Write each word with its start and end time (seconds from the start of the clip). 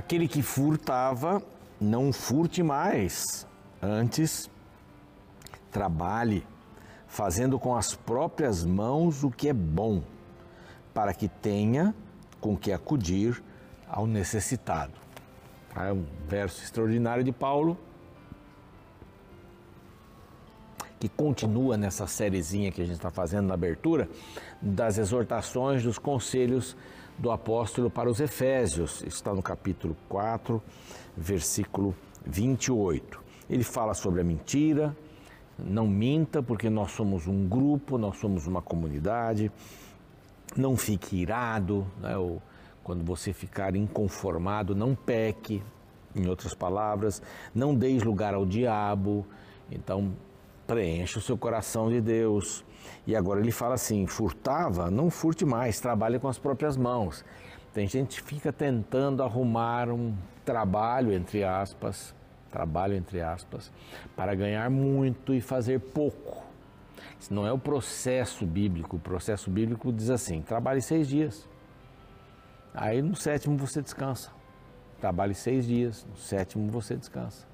Aquele 0.00 0.26
que 0.26 0.40
furtava, 0.40 1.42
não 1.78 2.10
furte 2.10 2.62
mais. 2.62 3.46
Antes, 3.82 4.48
trabalhe, 5.70 6.42
fazendo 7.06 7.58
com 7.58 7.76
as 7.76 7.94
próprias 7.94 8.64
mãos 8.64 9.22
o 9.22 9.30
que 9.30 9.50
é 9.50 9.52
bom, 9.52 10.02
para 10.94 11.12
que 11.12 11.28
tenha 11.28 11.94
com 12.40 12.56
que 12.56 12.72
acudir 12.72 13.42
ao 13.86 14.06
necessitado. 14.06 14.94
É 15.76 15.92
um 15.92 16.06
verso 16.26 16.64
extraordinário 16.64 17.22
de 17.22 17.30
Paulo 17.30 17.76
que 20.98 21.10
continua 21.10 21.76
nessa 21.76 22.06
sériezinha 22.06 22.72
que 22.72 22.80
a 22.80 22.86
gente 22.86 22.96
está 22.96 23.10
fazendo 23.10 23.48
na 23.48 23.54
abertura, 23.54 24.08
das 24.62 24.96
exortações, 24.96 25.82
dos 25.82 25.98
conselhos 25.98 26.74
do 27.20 27.30
apóstolo 27.30 27.90
para 27.90 28.08
os 28.08 28.18
Efésios. 28.18 29.02
Está 29.02 29.34
no 29.34 29.42
capítulo 29.42 29.94
4, 30.08 30.60
versículo 31.14 31.94
28. 32.24 33.20
Ele 33.48 33.62
fala 33.62 33.92
sobre 33.92 34.22
a 34.22 34.24
mentira, 34.24 34.96
não 35.58 35.86
minta, 35.86 36.42
porque 36.42 36.70
nós 36.70 36.92
somos 36.92 37.26
um 37.26 37.46
grupo, 37.46 37.98
nós 37.98 38.16
somos 38.16 38.46
uma 38.46 38.62
comunidade. 38.62 39.52
Não 40.56 40.76
fique 40.76 41.16
irado, 41.16 41.86
né? 42.00 42.16
Ou 42.16 42.40
quando 42.82 43.04
você 43.04 43.34
ficar 43.34 43.76
inconformado, 43.76 44.74
não 44.74 44.94
peque, 44.94 45.62
em 46.16 46.26
outras 46.26 46.54
palavras, 46.54 47.22
não 47.54 47.74
deis 47.74 48.02
lugar 48.02 48.34
ao 48.34 48.46
diabo. 48.46 49.26
Então, 49.70 50.12
preencha 50.66 51.18
o 51.18 51.22
seu 51.22 51.36
coração 51.36 51.90
de 51.90 52.00
Deus. 52.00 52.64
E 53.06 53.16
agora 53.16 53.40
ele 53.40 53.52
fala 53.52 53.74
assim: 53.74 54.06
furtava, 54.06 54.90
não 54.90 55.10
furte 55.10 55.44
mais, 55.44 55.80
trabalhe 55.80 56.18
com 56.18 56.28
as 56.28 56.38
próprias 56.38 56.76
mãos. 56.76 57.24
Tem 57.72 57.86
gente 57.86 58.20
que 58.20 58.28
fica 58.28 58.52
tentando 58.52 59.22
arrumar 59.22 59.88
um 59.88 60.14
trabalho, 60.44 61.12
entre 61.12 61.44
aspas, 61.44 62.14
trabalho, 62.50 62.94
entre 62.94 63.20
aspas, 63.20 63.70
para 64.16 64.34
ganhar 64.34 64.68
muito 64.70 65.32
e 65.32 65.40
fazer 65.40 65.78
pouco. 65.78 66.44
Isso 67.18 67.32
não 67.32 67.46
é 67.46 67.52
o 67.52 67.58
processo 67.58 68.44
bíblico. 68.44 68.96
O 68.96 69.00
processo 69.00 69.50
bíblico 69.50 69.92
diz 69.92 70.10
assim: 70.10 70.42
trabalhe 70.42 70.80
seis 70.80 71.08
dias. 71.08 71.48
Aí 72.74 73.02
no 73.02 73.14
sétimo 73.14 73.56
você 73.56 73.82
descansa. 73.82 74.30
Trabalhe 75.00 75.34
seis 75.34 75.66
dias, 75.66 76.06
no 76.08 76.16
sétimo 76.16 76.70
você 76.70 76.96
descansa. 76.96 77.46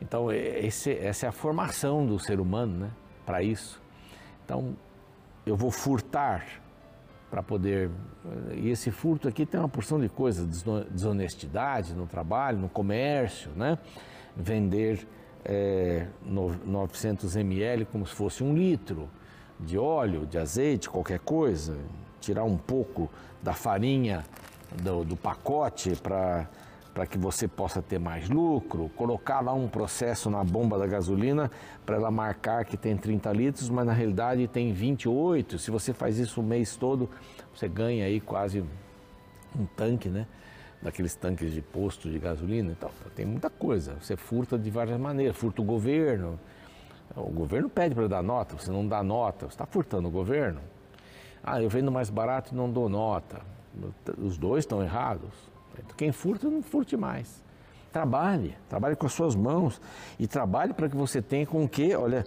Então, 0.00 0.30
esse, 0.30 0.92
essa 0.92 1.26
é 1.26 1.28
a 1.28 1.32
formação 1.32 2.04
do 2.04 2.18
ser 2.18 2.38
humano, 2.38 2.78
né? 2.78 2.90
Para 3.24 3.42
isso. 3.42 3.80
Então, 4.44 4.76
eu 5.46 5.56
vou 5.56 5.70
furtar 5.70 6.44
para 7.30 7.42
poder. 7.42 7.90
E 8.54 8.70
esse 8.70 8.90
furto 8.90 9.26
aqui 9.26 9.44
tem 9.44 9.58
uma 9.58 9.68
porção 9.68 10.00
de 10.00 10.08
coisas: 10.08 10.64
desonestidade 10.90 11.94
no 11.94 12.06
trabalho, 12.06 12.58
no 12.58 12.68
comércio, 12.68 13.50
né? 13.56 13.78
Vender 14.36 15.06
é, 15.44 16.06
900 16.24 17.36
ml 17.36 17.84
como 17.86 18.06
se 18.06 18.14
fosse 18.14 18.42
um 18.42 18.54
litro 18.54 19.08
de 19.60 19.78
óleo, 19.78 20.26
de 20.26 20.38
azeite, 20.38 20.88
qualquer 20.88 21.20
coisa, 21.20 21.76
tirar 22.20 22.44
um 22.44 22.56
pouco 22.56 23.10
da 23.42 23.52
farinha 23.52 24.24
do, 24.82 25.04
do 25.04 25.16
pacote 25.16 25.94
para 25.96 26.48
para 26.94 27.06
que 27.06 27.18
você 27.18 27.48
possa 27.48 27.82
ter 27.82 27.98
mais 27.98 28.30
lucro, 28.30 28.88
colocar 28.96 29.40
lá 29.40 29.52
um 29.52 29.66
processo 29.66 30.30
na 30.30 30.44
bomba 30.44 30.78
da 30.78 30.86
gasolina 30.86 31.50
para 31.84 31.96
ela 31.96 32.08
marcar 32.08 32.64
que 32.64 32.76
tem 32.76 32.96
30 32.96 33.32
litros, 33.32 33.68
mas 33.68 33.84
na 33.84 33.92
realidade 33.92 34.46
tem 34.46 34.72
28. 34.72 35.58
Se 35.58 35.72
você 35.72 35.92
faz 35.92 36.18
isso 36.20 36.40
o 36.40 36.44
mês 36.44 36.76
todo, 36.76 37.10
você 37.52 37.68
ganha 37.68 38.04
aí 38.04 38.20
quase 38.20 38.64
um 39.58 39.66
tanque, 39.76 40.08
né? 40.08 40.24
Daqueles 40.80 41.16
tanques 41.16 41.52
de 41.52 41.60
posto 41.60 42.08
de 42.08 42.18
gasolina 42.18 42.70
e 42.70 42.74
tal. 42.76 42.92
Tem 43.16 43.26
muita 43.26 43.50
coisa. 43.50 43.96
Você 44.00 44.16
furta 44.16 44.56
de 44.56 44.70
várias 44.70 44.98
maneiras, 44.98 45.36
furta 45.36 45.62
o 45.62 45.64
governo. 45.64 46.38
O 47.16 47.30
governo 47.30 47.68
pede 47.68 47.94
para 47.94 48.06
dar 48.06 48.22
nota, 48.22 48.56
você 48.56 48.70
não 48.70 48.86
dá 48.86 49.02
nota, 49.02 49.46
você 49.46 49.54
está 49.54 49.66
furtando 49.66 50.06
o 50.06 50.10
governo. 50.10 50.60
Ah, 51.42 51.60
eu 51.60 51.68
vendo 51.68 51.90
mais 51.90 52.08
barato 52.08 52.54
e 52.54 52.56
não 52.56 52.70
dou 52.70 52.88
nota. 52.88 53.40
Os 54.16 54.38
dois 54.38 54.62
estão 54.62 54.80
errados. 54.82 55.53
Quem 55.96 56.12
furta, 56.12 56.48
não 56.48 56.62
furte 56.62 56.96
mais. 56.96 57.42
Trabalhe, 57.92 58.56
trabalhe 58.68 58.96
com 58.96 59.06
as 59.06 59.12
suas 59.12 59.36
mãos 59.36 59.80
e 60.18 60.26
trabalhe 60.26 60.72
para 60.72 60.88
que 60.88 60.96
você 60.96 61.22
tenha 61.22 61.46
com 61.46 61.68
que, 61.68 61.94
olha, 61.94 62.24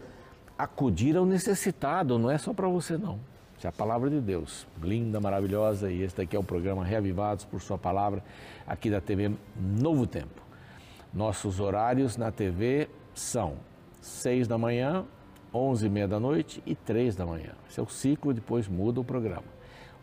acudir 0.57 1.17
ao 1.17 1.25
necessitado, 1.25 2.17
não 2.17 2.31
é 2.31 2.37
só 2.37 2.53
para 2.53 2.67
você 2.67 2.97
não. 2.97 3.19
Isso 3.57 3.67
é 3.67 3.69
a 3.69 3.73
palavra 3.73 4.09
de 4.09 4.21
Deus, 4.21 4.67
linda, 4.81 5.19
maravilhosa, 5.19 5.91
e 5.91 6.03
esse 6.03 6.15
daqui 6.15 6.35
é 6.35 6.39
o 6.39 6.43
programa 6.43 6.85
Reavivados 6.85 7.43
por 7.43 7.59
Sua 7.59 7.77
Palavra, 7.77 8.23
aqui 8.65 8.89
da 8.89 9.01
TV 9.01 9.31
Novo 9.55 10.05
Tempo. 10.05 10.41
Nossos 11.13 11.59
horários 11.59 12.17
na 12.17 12.31
TV 12.31 12.87
são 13.13 13.55
6 13.99 14.47
da 14.47 14.57
manhã, 14.57 15.03
11 15.53 15.85
e 15.85 15.89
meia 15.89 16.07
da 16.07 16.19
noite 16.19 16.61
e 16.65 16.75
3 16.75 17.15
da 17.15 17.25
manhã. 17.25 17.51
Esse 17.69 17.79
é 17.79 17.83
o 17.83 17.87
ciclo, 17.87 18.33
depois 18.33 18.67
muda 18.67 19.01
o 19.01 19.03
programa 19.03 19.56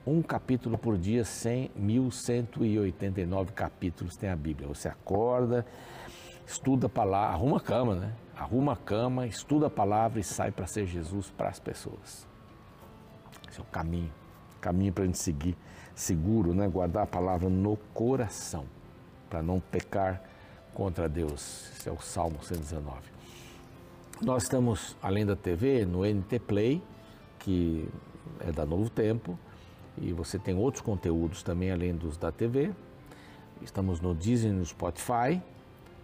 um 0.06 0.22
capítulo 0.22 0.76
por 0.76 0.98
dia, 0.98 1.24
100, 1.24 1.70
1189 1.74 3.52
capítulos 3.52 4.16
tem 4.16 4.28
a 4.28 4.36
Bíblia. 4.36 4.68
Você 4.68 4.88
acorda, 4.88 5.64
estuda 6.46 6.86
a 6.86 6.90
palavra, 6.90 7.34
arruma 7.34 7.56
a 7.56 7.60
cama, 7.60 7.94
né? 7.94 8.12
Arruma 8.36 8.72
a 8.72 8.76
cama, 8.76 9.26
estuda 9.26 9.68
a 9.68 9.70
palavra 9.70 10.20
e 10.20 10.24
sai 10.24 10.50
para 10.50 10.66
ser 10.66 10.86
Jesus 10.86 11.30
para 11.30 11.48
as 11.48 11.58
pessoas. 11.58 12.26
Esse 13.48 13.60
é 13.60 13.62
o 13.62 13.66
caminho, 13.66 14.12
caminho 14.60 14.92
para 14.92 15.04
a 15.04 15.06
gente 15.06 15.18
seguir 15.18 15.56
seguro, 15.94 16.52
né? 16.52 16.68
Guardar 16.68 17.04
a 17.04 17.06
palavra 17.06 17.48
no 17.48 17.76
coração, 17.94 18.66
para 19.30 19.42
não 19.42 19.58
pecar 19.58 20.22
contra 20.74 21.08
Deus. 21.08 21.70
Esse 21.76 21.88
é 21.88 21.92
o 21.92 22.00
Salmo 22.00 22.42
119. 22.42 23.14
Nós 24.20 24.42
estamos, 24.42 24.96
além 25.02 25.24
da 25.24 25.34
TV, 25.34 25.86
no 25.86 26.04
NT 26.04 26.38
Play, 26.40 26.82
que 27.38 27.88
é 28.40 28.52
da 28.52 28.66
Novo 28.66 28.90
Tempo, 28.90 29.38
e 30.00 30.12
você 30.12 30.38
tem 30.38 30.54
outros 30.54 30.82
conteúdos 30.82 31.42
também 31.42 31.70
além 31.70 31.94
dos 31.94 32.16
da 32.16 32.32
TV. 32.32 32.72
Estamos 33.62 34.00
no 34.00 34.14
Disney, 34.14 34.52
no 34.52 34.64
Spotify, 34.64 35.40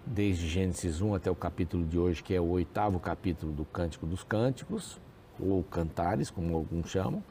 desde 0.06 0.48
Gênesis 0.48 1.00
1 1.00 1.14
até 1.14 1.30
o 1.30 1.34
capítulo 1.34 1.84
de 1.84 1.98
hoje, 1.98 2.22
que 2.22 2.34
é 2.34 2.40
o 2.40 2.48
oitavo 2.48 2.98
capítulo 2.98 3.52
do 3.52 3.64
Cântico 3.64 4.06
dos 4.06 4.22
Cânticos, 4.22 5.00
ou 5.38 5.62
Cantares, 5.64 6.30
como 6.30 6.54
alguns 6.54 6.90
chamam. 6.90 7.22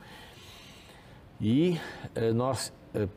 E 1.39 1.79
eh, 2.15 2.33
nós 2.33 2.73
eh, 2.93 3.07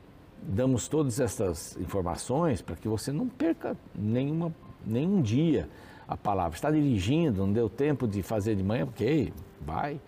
damos 0.43 0.87
todas 0.89 1.19
essas 1.19 1.77
informações 1.79 2.63
para 2.63 2.77
que 2.77 2.87
você 2.87 3.11
não 3.11 3.29
perca 3.29 3.77
nenhuma, 3.95 4.55
nenhum 4.87 5.21
dia 5.21 5.69
a 6.07 6.17
palavra. 6.17 6.55
Está 6.55 6.71
dirigindo, 6.71 7.45
não 7.45 7.53
deu 7.53 7.69
tempo 7.69 8.07
de 8.07 8.23
fazer 8.23 8.55
de 8.55 8.63
manhã, 8.63 8.85
ok, 8.85 9.33
vai 9.61 10.01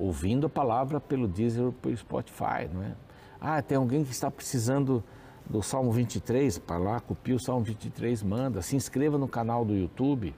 ouvindo 0.00 0.46
a 0.46 0.50
palavra 0.50 0.98
pelo 0.98 1.28
Deezer 1.28 1.66
ou 1.66 1.72
pelo 1.72 1.96
Spotify, 1.96 2.68
não 2.72 2.82
é? 2.82 2.92
Ah, 3.38 3.60
tem 3.60 3.76
alguém 3.76 4.02
que 4.02 4.10
está 4.10 4.30
precisando 4.30 5.04
do 5.48 5.62
Salmo 5.62 5.92
23, 5.92 6.58
para 6.58 6.78
lá, 6.78 7.00
copia 7.00 7.34
o 7.34 7.38
Salmo 7.38 7.64
23, 7.64 8.22
manda. 8.22 8.62
Se 8.62 8.76
inscreva 8.76 9.18
no 9.18 9.28
canal 9.28 9.64
do 9.64 9.74
YouTube. 9.74 10.34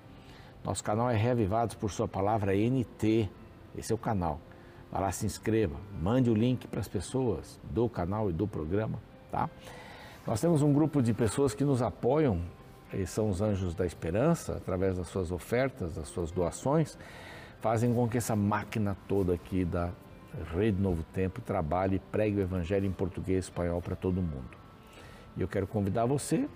Nosso 0.65 0.83
canal 0.83 1.11
é 1.11 1.17
Reavivados 1.17 1.75
por 1.75 1.91
Sua 1.91 2.09
Palavra 2.09 2.53
NT. 2.55 3.29
Esse 3.77 3.93
é 3.93 3.95
o 3.95 3.99
canal. 3.99 4.41
Vai 4.91 5.03
lá, 5.03 5.13
se 5.13 5.27
inscreva. 5.27 5.77
Mande 6.01 6.31
o 6.31 6.35
link 6.35 6.67
para 6.67 6.81
as 6.81 6.89
pessoas 6.89 7.61
do 7.65 7.89
canal 7.89 8.31
e 8.31 8.33
do 8.33 8.47
programa, 8.47 8.99
tá? 9.31 9.49
Nós 10.27 10.41
temos 10.41 10.63
um 10.63 10.73
grupo 10.73 11.03
de 11.03 11.13
pessoas 11.13 11.55
que 11.55 11.65
nos 11.65 11.83
apoiam, 11.83 12.41
eles 12.93 13.11
são 13.11 13.29
os 13.29 13.41
Anjos 13.41 13.75
da 13.75 13.85
Esperança, 13.85 14.53
através 14.53 14.97
das 14.97 15.09
suas 15.09 15.33
ofertas, 15.33 15.97
das 15.97 16.09
suas 16.09 16.31
doações 16.31 16.97
fazem 17.63 17.95
com 17.95 18.09
que 18.09 18.19
essa 18.19 18.35
máquina 18.35 18.97
toda 19.09 19.33
aqui 19.33 19.65
da 19.65 19.91
Rede 20.55 20.83
Novo 20.83 21.05
Tempo 21.15 21.41
trabalhe 21.41 21.97
e 21.97 21.99
pregue 21.99 22.39
o 22.39 22.41
Evangelho 22.41 22.87
em 22.87 22.93
português 22.93 23.45
e 23.45 23.49
espanhol 23.49 23.81
para 23.81 23.95
todo 23.95 24.21
mundo. 24.21 24.51
E 25.37 25.41
eu 25.41 25.49
quero 25.49 25.67
convidar 25.67 26.05
você, 26.05 26.49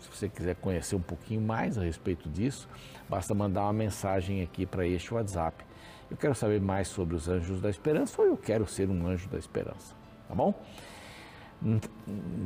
se 0.00 0.08
você 0.10 0.28
quiser 0.28 0.56
conhecer 0.56 0.96
um 0.96 1.00
pouquinho 1.00 1.42
mais 1.42 1.76
a 1.76 1.82
respeito 1.82 2.28
disso, 2.28 2.68
basta 3.08 3.34
mandar 3.34 3.64
uma 3.64 3.72
mensagem 3.72 4.42
aqui 4.42 4.64
para 4.64 4.86
este 4.86 5.12
WhatsApp. 5.12 5.62
Eu 6.10 6.16
quero 6.16 6.34
saber 6.34 6.60
mais 6.60 6.88
sobre 6.88 7.14
os 7.14 7.28
anjos 7.28 7.60
da 7.60 7.68
esperança 7.68 8.20
ou 8.20 8.26
eu 8.26 8.36
quero 8.36 8.66
ser 8.66 8.88
um 8.88 9.06
anjo 9.06 9.28
da 9.28 9.38
esperança, 9.38 9.94
tá 10.26 10.34
bom? 10.34 10.54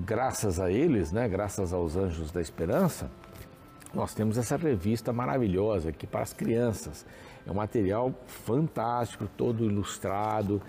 Graças 0.04 0.58
a 0.58 0.70
eles, 0.70 1.12
né, 1.12 1.28
graças 1.28 1.72
aos 1.72 1.96
anjos 1.96 2.32
da 2.32 2.40
esperança, 2.40 3.10
nós 3.94 4.14
temos 4.14 4.38
essa 4.38 4.56
revista 4.56 5.12
maravilhosa 5.12 5.90
aqui 5.90 6.06
para 6.06 6.22
as 6.22 6.32
crianças. 6.32 7.06
É 7.46 7.50
um 7.50 7.54
material 7.54 8.12
fantástico, 8.26 9.28
todo 9.36 9.64
ilustrado, 9.64 10.60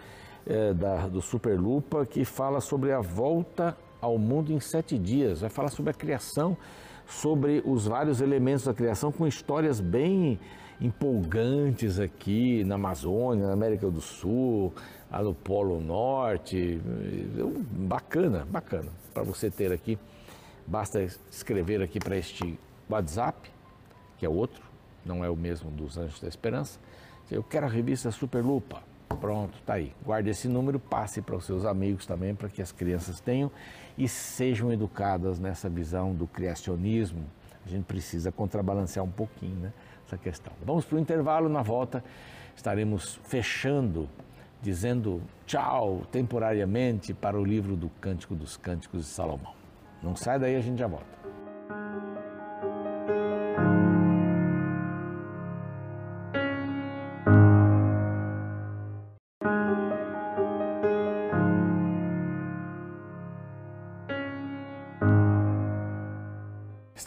é, 0.46 0.74
da, 0.74 1.08
do 1.08 1.22
Superlupa, 1.22 2.06
que 2.06 2.26
fala 2.26 2.60
sobre 2.60 2.92
a 2.92 3.00
volta 3.00 3.78
ao 4.00 4.18
mundo 4.18 4.52
em 4.52 4.60
sete 4.60 4.98
dias. 4.98 5.42
Vai 5.42 5.50
falar 5.50 5.70
sobre 5.70 5.92
a 5.92 5.94
criação, 5.94 6.58
sobre 7.06 7.62
os 7.66 7.86
vários 7.86 8.22
elementos 8.22 8.66
da 8.66 8.74
criação, 8.74 9.12
com 9.12 9.28
histórias 9.28 9.80
bem 9.80 10.40
empolgantes 10.80 12.00
aqui 12.00 12.64
na 12.64 12.74
Amazônia, 12.76 13.46
na 13.46 13.54
América 13.54 13.90
do 13.92 14.02
Sul, 14.02 14.74
lá 15.12 15.22
no 15.22 15.36
Polo 15.36 15.80
Norte. 15.80 16.82
Bacana, 17.72 18.48
bacana, 18.50 18.90
para 19.14 19.22
você 19.22 19.52
ter 19.52 19.72
aqui 19.72 20.00
basta 20.72 21.06
escrever 21.30 21.82
aqui 21.82 22.00
para 22.00 22.18
este 22.18 22.58
WhatsApp, 22.96 23.50
que 24.18 24.26
é 24.26 24.30
outro, 24.30 24.64
não 25.06 25.24
é 25.24 25.30
o 25.30 25.36
mesmo 25.36 25.72
dos 25.72 25.98
Anjos 25.98 26.20
da 26.20 26.28
Esperança. 26.28 26.80
Eu 27.30 27.44
quero 27.44 27.66
a 27.66 27.70
revista 27.70 28.12
Superlupa. 28.12 28.84
Pronto, 29.20 29.58
tá 29.66 29.74
aí. 29.74 29.94
Guarde 30.04 30.30
esse 30.30 30.48
número, 30.48 30.80
passe 30.80 31.22
para 31.22 31.36
os 31.36 31.46
seus 31.46 31.66
amigos 31.66 32.06
também, 32.06 32.34
para 32.34 32.50
que 32.50 32.62
as 32.62 32.72
crianças 32.72 33.20
tenham 33.20 33.52
e 33.98 34.08
sejam 34.08 34.72
educadas 34.72 35.40
nessa 35.40 35.70
visão 35.70 36.14
do 36.14 36.26
criacionismo. 36.28 37.26
A 37.66 37.70
gente 37.70 37.84
precisa 37.84 38.32
contrabalancear 38.32 39.06
um 39.06 39.12
pouquinho 39.12 39.56
né, 39.56 39.74
essa 40.06 40.18
questão. 40.18 40.54
Vamos 40.66 40.86
para 40.86 40.96
o 40.98 41.00
intervalo, 41.00 41.50
na 41.50 41.62
volta 41.62 42.04
estaremos 42.56 43.20
fechando, 43.24 44.10
dizendo 44.62 45.22
tchau 45.46 46.04
temporariamente 46.12 47.14
para 47.14 47.40
o 47.40 47.44
livro 47.44 47.76
do 47.76 47.90
Cântico 47.90 48.36
dos 48.36 48.58
Cânticos 48.58 49.02
de 49.02 49.08
Salomão. 49.08 49.54
Não 50.02 50.16
sai 50.16 50.40
daí, 50.40 50.56
a 50.56 50.62
gente 50.62 50.80
já 50.80 50.88
volta. 50.88 52.11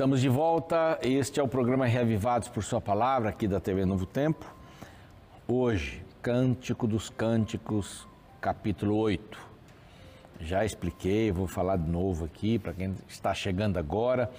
Estamos 0.05 0.21
de 0.21 0.29
volta. 0.29 0.99
Este 1.01 1.41
é 1.41 1.43
o 1.43 1.49
programa 1.49 1.87
Reavivados 1.87 2.47
por 2.49 2.62
Sua 2.62 2.79
Palavra, 2.79 3.31
aqui 3.31 3.49
da 3.49 3.59
TV 3.59 3.87
Novo 3.87 4.05
Tempo. 4.05 4.45
Hoje, 5.49 6.05
Cântico 6.21 6.87
dos 6.87 7.09
Cânticos, 7.09 8.06
capítulo 8.39 8.99
8. 8.99 9.39
Já 10.41 10.62
expliquei, 10.62 11.33
vou 11.33 11.47
falar 11.47 11.79
de 11.79 11.89
novo 11.89 12.27
aqui 12.27 12.59
para 12.59 12.75
quem 12.75 12.95
está 13.09 13.33
chegando 13.33 13.79
agora. 13.79 14.31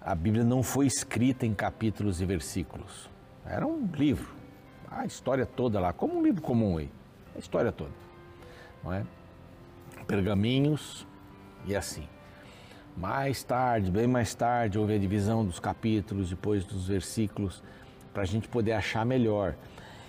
A 0.00 0.14
Bíblia 0.14 0.44
não 0.44 0.62
foi 0.62 0.86
escrita 0.86 1.44
em 1.44 1.52
capítulos 1.52 2.20
e 2.20 2.24
versículos. 2.24 3.10
Era 3.44 3.66
um 3.66 3.90
livro, 3.92 4.32
a 4.88 5.04
história 5.04 5.44
toda 5.44 5.80
lá, 5.80 5.92
como 5.92 6.16
um 6.16 6.22
livro 6.22 6.40
comum 6.40 6.78
aí, 6.78 6.88
a 7.34 7.40
história 7.40 7.72
toda. 7.72 7.90
Não 8.84 8.92
é? 8.92 9.04
Pergaminhos 10.06 11.04
e 11.66 11.74
assim. 11.74 12.06
Mais 13.00 13.44
tarde, 13.44 13.92
bem 13.92 14.08
mais 14.08 14.34
tarde, 14.34 14.76
houve 14.76 14.92
a 14.92 14.98
divisão 14.98 15.44
dos 15.44 15.60
capítulos, 15.60 16.30
depois 16.30 16.64
dos 16.64 16.88
versículos, 16.88 17.62
para 18.12 18.24
a 18.24 18.26
gente 18.26 18.48
poder 18.48 18.72
achar 18.72 19.06
melhor. 19.06 19.54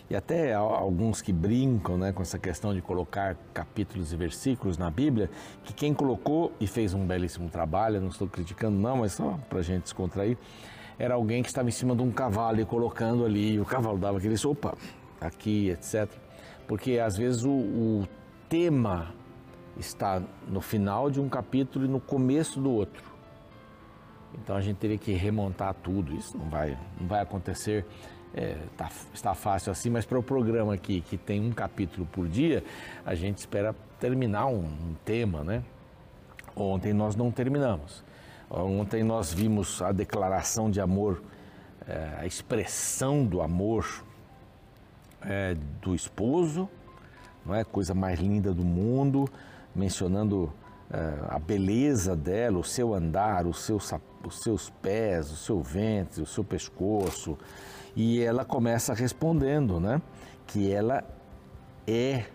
E 0.10 0.16
até 0.16 0.56
alguns 0.56 1.22
que 1.22 1.32
brincam 1.32 2.00
né, 2.00 2.12
com 2.12 2.24
essa 2.24 2.40
questão 2.40 2.74
de 2.74 2.82
colocar 2.82 3.38
capítulos 3.54 4.12
e 4.12 4.16
versículos 4.16 4.76
na 4.76 4.90
Bíblia, 4.90 5.30
que 5.64 5.72
quem 5.72 5.94
colocou 5.94 6.52
e 6.60 6.66
fez 6.66 6.96
um 6.96 7.06
belíssimo 7.06 7.48
trabalho, 7.48 8.02
não 8.02 8.08
estou 8.08 8.28
criticando 8.28 8.76
não, 8.76 8.98
mas 8.98 9.12
só 9.14 9.38
para 9.48 9.60
a 9.60 9.62
gente 9.62 9.84
descontrair, 9.84 10.36
era 10.98 11.14
alguém 11.14 11.44
que 11.44 11.50
estava 11.50 11.70
em 11.70 11.72
cima 11.72 11.96
de 11.96 12.02
um 12.02 12.10
cavalo 12.10 12.60
e 12.60 12.66
colocando 12.66 13.24
ali, 13.24 13.54
e 13.54 13.60
o 13.60 13.66
cavalo 13.66 14.00
dava 14.00 14.18
aquele 14.18 14.34
opa, 14.48 14.76
aqui, 15.22 15.70
etc. 15.70 16.10
Porque 16.68 16.98
às 16.98 17.16
vezes 17.16 17.44
o, 17.44 17.52
o 17.52 18.08
tema 18.50 19.14
está 19.80 20.22
no 20.48 20.62
final 20.62 21.10
de 21.10 21.20
um 21.20 21.30
capítulo 21.30 21.86
e 21.86 21.88
no 21.88 22.00
começo 22.00 22.60
do 22.60 22.72
outro. 22.72 23.04
Então 24.34 24.56
a 24.56 24.62
gente 24.62 24.78
teria 24.78 24.98
que 24.98 25.14
remontar 25.14 25.74
tudo. 25.74 26.14
Isso 26.14 26.38
não 26.38 26.50
vai, 26.50 26.78
não 27.00 27.08
vai 27.08 27.22
acontecer. 27.22 27.86
É, 28.34 28.58
tá, 28.78 28.90
está 29.12 29.34
fácil 29.34 29.72
assim, 29.72 29.90
mas 29.90 30.06
para 30.06 30.20
o 30.20 30.22
programa 30.22 30.74
aqui, 30.74 31.02
que 31.02 31.18
tem 31.18 31.42
um 31.42 31.52
capítulo 31.52 32.08
por 32.12 32.28
dia, 32.28 32.64
a 33.04 33.16
gente 33.16 33.40
espera 33.40 33.76
terminar 34.00 34.46
um, 34.46 34.66
um 34.66 34.96
tema, 35.04 35.44
né? 35.44 35.64
Ontem 36.56 36.94
nós 36.94 37.16
não 37.16 37.32
terminamos. 37.32 38.04
Ontem 38.50 39.04
nós 39.04 39.34
vimos 39.34 39.82
a 39.82 39.92
declaração 39.92 40.70
de 40.70 40.80
amor, 40.80 41.24
é, 41.88 42.18
a 42.20 42.26
expressão 42.26 43.26
do 43.26 43.42
amor 43.42 44.04
é, 45.22 45.56
do 45.82 45.96
esposo, 45.96 46.70
não 47.46 47.56
é 47.56 47.64
coisa 47.64 47.94
mais 47.94 48.20
linda 48.20 48.54
do 48.54 48.64
mundo 48.64 49.28
mencionando 49.80 50.44
uh, 50.92 51.26
a 51.30 51.40
beleza 51.40 52.16
dela, 52.16 52.60
o 52.60 52.64
seu 52.64 52.94
andar, 52.94 53.48
os 53.48 53.62
seus, 53.62 53.92
os 54.26 54.40
seus 54.42 54.70
pés, 54.70 55.32
o 55.32 55.36
seu 55.36 55.62
ventre, 55.62 56.22
o 56.22 56.26
seu 56.26 56.44
pescoço. 56.44 57.38
E 57.96 58.22
ela 58.22 58.44
começa 58.44 58.94
respondendo, 58.94 59.80
né? 59.80 60.02
Que 60.46 60.72
ela 60.72 61.04
é 61.88 62.26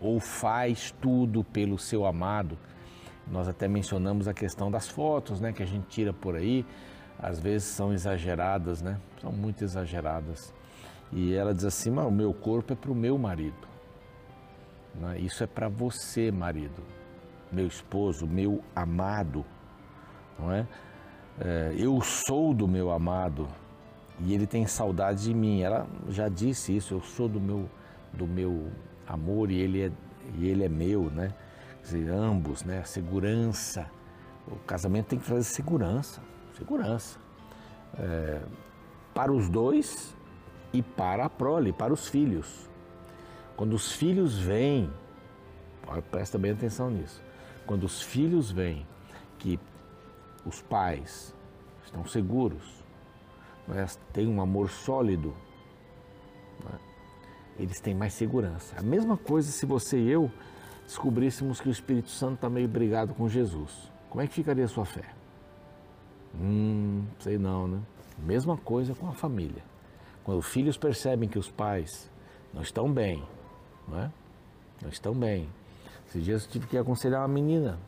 ou 0.00 0.20
faz 0.20 0.94
tudo 1.00 1.42
pelo 1.42 1.78
seu 1.78 2.04
amado. 2.04 2.58
Nós 3.30 3.48
até 3.48 3.66
mencionamos 3.68 4.28
a 4.28 4.34
questão 4.34 4.70
das 4.70 4.88
fotos, 4.88 5.40
né? 5.40 5.52
Que 5.52 5.62
a 5.62 5.66
gente 5.66 5.86
tira 5.88 6.12
por 6.12 6.36
aí. 6.36 6.66
Às 7.18 7.38
vezes 7.38 7.68
são 7.68 7.92
exageradas, 7.92 8.82
né? 8.82 8.98
São 9.20 9.32
muito 9.32 9.62
exageradas. 9.64 10.52
E 11.12 11.34
ela 11.34 11.54
diz 11.54 11.64
assim: 11.64 11.90
o 11.90 12.10
meu 12.10 12.34
corpo 12.34 12.72
é 12.72 12.76
para 12.76 12.90
o 12.90 12.94
meu 12.94 13.16
marido. 13.16 13.71
Né? 14.94 15.18
Isso 15.18 15.42
é 15.42 15.46
para 15.46 15.68
você, 15.68 16.30
marido, 16.30 16.82
meu 17.50 17.66
esposo, 17.66 18.26
meu 18.26 18.62
amado. 18.74 19.44
Não 20.38 20.52
é? 20.52 20.66
é? 21.40 21.74
Eu 21.76 22.00
sou 22.00 22.54
do 22.54 22.66
meu 22.66 22.90
amado 22.90 23.48
e 24.20 24.34
ele 24.34 24.46
tem 24.46 24.66
saudade 24.66 25.24
de 25.24 25.34
mim. 25.34 25.62
Ela 25.62 25.86
já 26.08 26.28
disse 26.28 26.76
isso, 26.76 26.94
eu 26.94 27.00
sou 27.00 27.28
do 27.28 27.40
meu, 27.40 27.68
do 28.12 28.26
meu 28.26 28.70
amor 29.06 29.50
e 29.50 29.60
ele 29.60 29.82
é, 29.82 29.92
e 30.36 30.46
ele 30.48 30.64
é 30.64 30.68
meu, 30.68 31.10
né? 31.10 31.34
Quer 31.80 31.98
dizer, 31.98 32.10
ambos, 32.10 32.64
né? 32.64 32.82
Segurança. 32.84 33.90
O 34.46 34.56
casamento 34.56 35.06
tem 35.06 35.18
que 35.18 35.26
trazer 35.26 35.44
segurança, 35.44 36.20
segurança. 36.56 37.18
É, 37.98 38.40
para 39.14 39.32
os 39.32 39.48
dois 39.48 40.16
e 40.72 40.82
para 40.82 41.26
a 41.26 41.30
prole, 41.30 41.72
para 41.72 41.92
os 41.92 42.08
filhos. 42.08 42.68
Quando 43.56 43.74
os 43.74 43.92
filhos 43.92 44.38
vêm, 44.38 44.90
presta 46.10 46.38
bem 46.38 46.52
atenção 46.52 46.90
nisso. 46.90 47.22
Quando 47.66 47.84
os 47.84 48.02
filhos 48.02 48.50
veem 48.50 48.86
que 49.38 49.58
os 50.44 50.60
pais 50.62 51.34
estão 51.84 52.04
seguros, 52.06 52.82
é? 53.70 53.86
têm 54.12 54.26
um 54.26 54.40
amor 54.40 54.70
sólido, 54.70 55.34
é? 56.72 57.62
eles 57.62 57.80
têm 57.80 57.94
mais 57.94 58.14
segurança. 58.14 58.74
A 58.78 58.82
mesma 58.82 59.16
coisa 59.16 59.50
se 59.50 59.66
você 59.66 59.98
e 59.98 60.10
eu 60.10 60.30
descobríssemos 60.84 61.60
que 61.60 61.68
o 61.68 61.72
Espírito 61.72 62.10
Santo 62.10 62.34
está 62.34 62.50
meio 62.50 62.68
brigado 62.68 63.14
com 63.14 63.28
Jesus. 63.28 63.90
Como 64.10 64.20
é 64.22 64.26
que 64.26 64.34
ficaria 64.34 64.64
a 64.64 64.68
sua 64.68 64.84
fé? 64.84 65.04
Hum, 66.34 67.04
sei 67.18 67.38
não, 67.38 67.68
né? 67.68 67.80
Mesma 68.18 68.56
coisa 68.56 68.94
com 68.94 69.08
a 69.08 69.12
família. 69.12 69.62
Quando 70.24 70.38
os 70.38 70.46
filhos 70.46 70.76
percebem 70.76 71.28
que 71.28 71.38
os 71.38 71.50
pais 71.50 72.10
não 72.52 72.62
estão 72.62 72.92
bem, 72.92 73.22
não 73.88 74.00
é? 74.00 74.10
Não 74.80 74.88
estão 74.88 75.14
bem. 75.14 75.48
Esses 76.08 76.24
dias 76.24 76.44
eu 76.44 76.50
tive 76.50 76.66
que 76.66 76.76
aconselhar 76.76 77.20
uma 77.20 77.28
menina, 77.28 77.78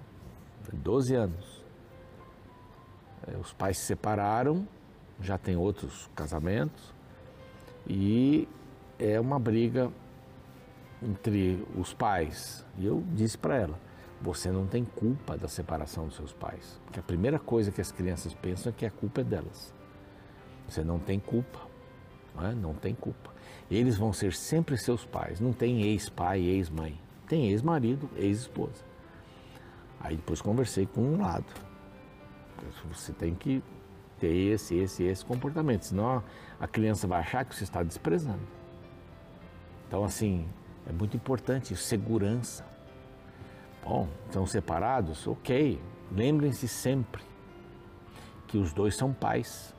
de 0.71 0.77
12 0.77 1.15
anos. 1.15 1.65
É, 3.27 3.37
os 3.37 3.53
pais 3.53 3.79
se 3.79 3.85
separaram, 3.85 4.67
já 5.21 5.39
tem 5.39 5.57
outros 5.57 6.09
casamentos, 6.15 6.95
e 7.87 8.49
é 8.99 9.21
uma 9.21 9.39
briga 9.39 9.91
entre 11.03 11.67
os 11.77 11.93
pais. 11.93 12.65
E 12.79 12.87
eu 12.87 13.03
disse 13.13 13.37
para 13.37 13.57
ela: 13.57 13.79
você 14.21 14.51
não 14.51 14.67
tem 14.67 14.85
culpa 14.85 15.37
da 15.37 15.49
separação 15.49 16.07
dos 16.07 16.17
seus 16.17 16.33
pais. 16.33 16.81
Porque 16.85 16.99
a 16.99 17.03
primeira 17.03 17.39
coisa 17.39 17.71
que 17.71 17.81
as 17.81 17.93
crianças 17.93 18.33
pensam 18.33 18.71
é 18.71 18.75
que 18.75 18.87
a 18.87 18.91
culpa 18.91 19.21
é 19.21 19.25
delas. 19.25 19.75
Você 20.67 20.83
não 20.83 20.99
tem 20.99 21.21
culpa. 21.21 21.61
Não, 22.35 22.47
é? 22.47 22.55
não 22.55 22.75
tem 22.75 22.95
culpa. 22.95 23.34
Eles 23.71 23.97
vão 23.97 24.13
ser 24.13 24.33
sempre 24.33 24.77
seus 24.77 25.05
pais. 25.05 25.41
Não 25.41 25.53
tem 25.53 25.83
ex-pai, 25.83 26.41
ex-mãe. 26.41 27.01
Tem 27.27 27.49
ex-marido, 27.49 28.09
ex-esposa. 28.17 28.85
Aí 30.01 30.17
depois 30.17 30.43
conversei 30.43 30.87
com 30.87 31.01
um 31.01 31.21
lado. 31.21 31.47
Você 32.93 33.13
tem 33.13 33.35
que 33.35 33.63
ter 34.19 34.35
esse, 34.35 34.77
esse, 34.77 35.03
esse 35.05 35.25
comportamento. 35.25 35.83
Senão 35.85 36.23
a 36.61 36.69
criança 36.69 37.07
vai 37.07 37.21
achar 37.21 37.45
que 37.45 37.55
você 37.55 37.65
está 37.65 37.83
desprezando. 37.83 38.47
Então, 39.89 40.05
assim, 40.05 40.47
é 40.87 40.93
muito 40.93 41.17
importante 41.17 41.75
segurança. 41.75 42.65
Bom, 43.83 44.09
estão 44.27 44.47
separados? 44.47 45.27
Ok. 45.27 45.81
Lembrem-se 46.13 46.69
sempre 46.69 47.23
que 48.47 48.59
os 48.59 48.73
dois 48.73 48.95
são 48.95 49.13
pais. 49.13 49.75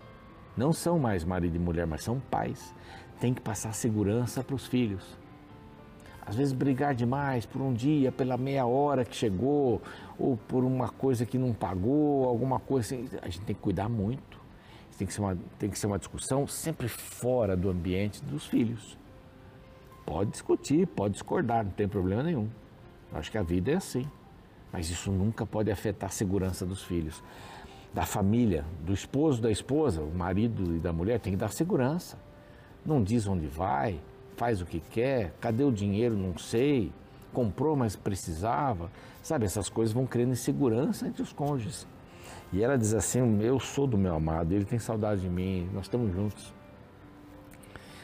Não 0.57 0.73
são 0.73 0.97
mais 0.97 1.23
marido 1.23 1.55
e 1.55 1.59
mulher, 1.59 1.85
mas 1.85 2.03
são 2.03 2.19
pais 2.19 2.73
tem 3.19 3.33
que 3.33 3.41
passar 3.41 3.73
segurança 3.73 4.43
para 4.43 4.55
os 4.55 4.67
filhos. 4.67 5.03
Às 6.25 6.35
vezes 6.35 6.53
brigar 6.53 6.95
demais 6.95 7.45
por 7.45 7.61
um 7.61 7.71
dia, 7.71 8.11
pela 8.11 8.35
meia 8.35 8.65
hora 8.65 9.05
que 9.05 9.15
chegou, 9.15 9.81
ou 10.17 10.35
por 10.35 10.63
uma 10.63 10.89
coisa 10.89 11.25
que 11.25 11.37
não 11.37 11.53
pagou, 11.53 12.27
alguma 12.27 12.59
coisa 12.59 12.95
assim, 12.95 13.07
a 13.21 13.25
gente 13.29 13.45
tem 13.45 13.55
que 13.55 13.61
cuidar 13.61 13.87
muito. 13.87 14.43
Tem 14.97 15.05
que 15.05 15.13
ser 15.13 15.21
uma, 15.21 15.37
tem 15.59 15.69
que 15.69 15.77
ser 15.77 15.87
uma 15.87 15.99
discussão 15.99 16.47
sempre 16.47 16.87
fora 16.87 17.55
do 17.55 17.69
ambiente 17.69 18.23
dos 18.23 18.45
filhos. 18.47 18.97
Pode 20.05 20.31
discutir, 20.31 20.87
pode 20.87 21.13
discordar, 21.13 21.65
não 21.65 21.71
tem 21.71 21.87
problema 21.87 22.23
nenhum. 22.23 22.49
Eu 23.11 23.19
acho 23.19 23.29
que 23.29 23.37
a 23.37 23.43
vida 23.43 23.71
é 23.71 23.75
assim. 23.75 24.05
Mas 24.71 24.89
isso 24.89 25.11
nunca 25.11 25.45
pode 25.45 25.69
afetar 25.69 26.09
a 26.09 26.11
segurança 26.11 26.65
dos 26.65 26.83
filhos. 26.83 27.21
da 27.93 28.05
família, 28.05 28.65
do 28.81 28.91
esposo, 28.93 29.41
da 29.41 29.49
esposa, 29.49 30.01
o 30.01 30.13
marido 30.13 30.75
e 30.75 30.79
da 30.79 30.91
mulher, 30.91 31.17
tem 31.17 31.31
que 31.31 31.37
dar 31.37 31.49
segurança. 31.49 32.17
Não 32.85 33.03
diz 33.03 33.27
onde 33.27 33.47
vai, 33.47 33.99
faz 34.37 34.61
o 34.61 34.65
que 34.65 34.79
quer, 34.79 35.33
cadê 35.39 35.63
o 35.63 35.71
dinheiro, 35.71 36.15
não 36.15 36.37
sei, 36.37 36.91
comprou, 37.33 37.75
mas 37.75 37.95
precisava. 37.95 38.91
Sabe, 39.23 39.45
essas 39.45 39.69
coisas 39.69 39.93
vão 39.93 40.05
criando 40.05 40.33
insegurança 40.33 41.07
entre 41.07 41.21
os 41.21 41.33
cônjuges. 41.33 41.87
E 42.53 42.63
ela 42.63 42.77
diz 42.77 42.93
assim: 42.93 43.41
Eu 43.41 43.59
sou 43.59 43.87
do 43.87 43.97
meu 43.97 44.15
amado, 44.15 44.53
ele 44.53 44.65
tem 44.65 44.79
saudade 44.79 45.21
de 45.21 45.29
mim, 45.29 45.69
nós 45.73 45.85
estamos 45.85 46.13
juntos. 46.13 46.53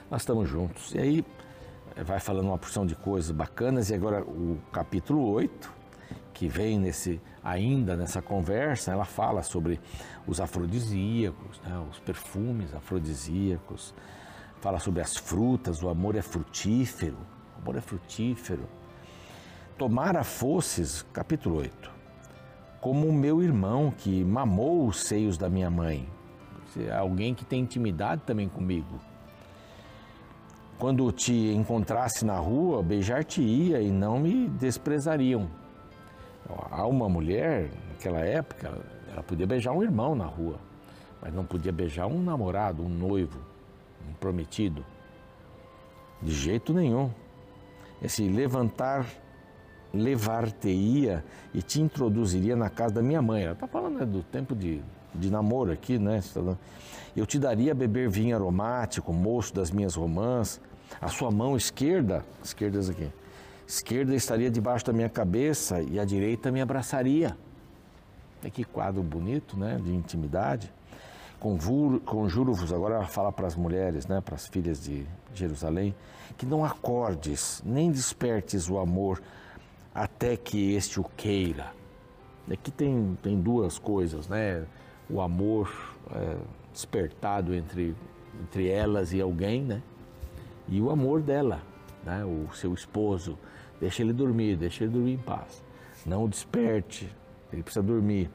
Nós 0.10 0.22
estamos 0.24 0.50
juntos. 0.50 0.94
E 0.94 1.00
aí 1.00 1.26
eh, 1.96 2.04
vai 2.04 2.20
falando 2.20 2.48
uma 2.48 2.58
porção 2.58 2.86
de 2.86 2.96
coisas 2.96 3.32
bacanas, 3.32 3.90
e 3.90 3.94
agora 3.94 4.24
o 4.24 4.58
capítulo 4.72 5.30
8, 5.32 5.72
que 6.34 6.48
vem 6.48 6.80
nesse 6.80 7.22
ainda 7.44 7.96
nessa 7.96 8.22
conversa, 8.22 8.92
ela 8.92 9.06
fala 9.06 9.42
sobre 9.42 9.80
os 10.28 10.40
afrodisíacos, 10.40 11.60
né, 11.62 11.86
os 11.90 12.00
perfumes 12.00 12.74
afrodisíacos, 12.74 13.94
fala 14.62 14.80
sobre 14.80 15.02
as 15.02 15.18
frutas, 15.18 15.82
o 15.82 15.90
amor 15.90 16.16
é 16.16 16.22
frutífero, 16.22 17.18
o 17.58 17.62
amor 17.62 17.78
é 17.78 17.82
frutífero. 17.82 18.64
Tomara 19.76 20.24
fosses, 20.24 21.02
capítulo 21.12 21.58
8, 21.58 21.92
como 22.80 23.08
o 23.08 23.12
meu 23.14 23.42
irmão 23.42 23.92
que 23.92 24.24
mamou 24.24 24.88
os 24.88 25.02
seios 25.02 25.36
da 25.36 25.50
minha 25.50 25.70
mãe. 25.70 26.08
Alguém 26.96 27.34
que 27.34 27.44
tem 27.44 27.62
intimidade 27.62 28.22
também 28.22 28.48
comigo. 28.48 29.00
Quando 30.78 31.12
te 31.12 31.34
encontrasse 31.34 32.24
na 32.24 32.38
rua, 32.38 32.84
beijar-te-ia 32.84 33.82
e 33.82 33.92
não 33.92 34.20
me 34.20 34.48
desprezariam. 34.48 35.50
Há 36.70 36.86
uma 36.86 37.10
mulher, 37.10 37.72
naquela 37.90 38.20
época, 38.20 38.80
ela 39.12 39.24
podia 39.24 39.48
beijar 39.48 39.74
um 39.74 39.82
irmão 39.82 40.16
na 40.16 40.26
rua, 40.26 40.60
mas 41.20 41.34
não 41.34 41.46
podia 41.46 41.72
beijar 41.72 42.06
um 42.06 42.22
namorado, 42.22 42.84
um 42.84 42.90
noivo, 42.90 43.51
prometido. 44.20 44.86
De 46.22 46.32
jeito 46.32 46.74
nenhum. 46.74 47.10
Esse 48.02 48.28
levantar 48.28 49.06
levar-te-ia 49.94 51.24
e 51.54 51.62
te 51.62 51.82
introduziria 51.82 52.56
na 52.56 52.70
casa 52.70 52.96
da 52.96 53.02
minha 53.02 53.22
mãe. 53.22 53.44
Ela 53.44 53.54
está 53.54 53.68
falando 53.68 54.00
né, 54.00 54.06
do 54.06 54.24
tempo 54.24 54.56
de, 54.56 54.82
de 55.14 55.30
namoro 55.30 55.72
aqui, 55.72 56.00
né? 56.00 56.22
Eu 57.16 57.26
te 57.26 57.38
daria 57.38 57.74
a 57.74 57.76
beber 57.76 58.10
vinho 58.10 58.36
aromático, 58.36 59.12
moço 59.12 59.54
das 59.54 59.72
minhas 59.72 59.96
romãs. 59.96 60.62
A 61.00 61.08
sua 61.08 61.32
mão 61.32 61.56
esquerda, 61.56 62.24
esquerdas 62.44 62.90
aqui, 62.90 63.10
esquerda 63.68 64.14
estaria 64.14 64.50
debaixo 64.50 64.86
da 64.86 64.94
minha 64.94 65.10
cabeça 65.10 65.82
e 65.82 66.00
a 66.00 66.06
direita 66.06 66.52
me 66.52 66.62
abraçaria. 66.62 67.38
É 68.44 68.50
que 68.50 68.64
quadro 68.64 69.04
bonito, 69.04 69.58
né? 69.58 69.80
De 69.84 69.94
intimidade. 69.94 70.72
Conjuro-vos, 71.42 72.72
agora 72.72 72.96
ela 72.96 73.08
fala 73.08 73.32
para 73.32 73.48
as 73.48 73.56
mulheres, 73.56 74.06
né? 74.06 74.22
Para 74.22 74.36
as 74.36 74.46
filhas 74.46 74.84
de 74.84 75.08
Jerusalém, 75.34 75.96
que 76.38 76.46
não 76.46 76.64
acordes, 76.64 77.64
nem 77.66 77.92
despertes 77.92 78.70
o 78.70 78.78
amor 78.78 79.20
até 79.94 80.38
que 80.38 80.76
este 80.76 81.00
o 81.00 81.04
queira. 81.04 81.74
Aqui 82.52 82.70
tem, 82.70 83.18
tem 83.24 83.42
duas 83.42 83.80
coisas, 83.80 84.28
né? 84.28 84.66
O 85.10 85.20
amor 85.20 85.72
é, 86.12 86.38
despertado 86.72 87.56
entre, 87.56 87.96
entre 88.44 88.70
elas 88.70 89.12
e 89.12 89.20
alguém, 89.20 89.64
né? 89.64 89.82
E 90.68 90.80
o 90.80 90.92
amor 90.92 91.24
dela, 91.24 91.60
né? 92.04 92.24
O 92.24 92.54
seu 92.54 92.72
esposo. 92.72 93.36
Deixa 93.80 94.04
ele 94.04 94.14
dormir, 94.14 94.58
deixa 94.58 94.84
ele 94.84 94.94
dormir 94.94 95.14
em 95.14 95.18
paz. 95.18 95.64
Não 96.06 96.26
o 96.26 96.30
desperte, 96.30 97.10
ele 97.52 97.64
precisa 97.64 97.82
dormir. 97.82 98.30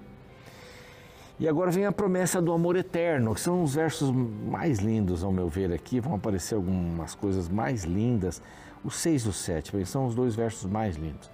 E 1.38 1.47
agora 1.47 1.71
vem 1.71 1.85
a 1.85 1.93
promessa 1.93 2.40
do 2.40 2.52
amor 2.52 2.76
eterno, 2.76 3.35
que 3.35 3.40
são 3.40 3.62
os 3.62 3.75
versos 3.75 4.11
mais 4.11 4.78
lindos, 4.78 5.23
ao 5.23 5.31
meu 5.31 5.49
ver, 5.49 5.71
aqui. 5.73 6.00
Vão 6.00 6.14
aparecer 6.14 6.55
algumas 6.55 7.14
coisas 7.14 7.49
mais 7.49 7.85
lindas. 7.85 8.40
O 8.83 8.90
6 8.90 9.23
e 9.23 9.28
o 9.28 9.33
7 9.33 9.85
são 9.85 10.07
os 10.07 10.14
dois 10.14 10.35
versos 10.35 10.71
mais 10.71 10.97
lindos. 10.97 11.31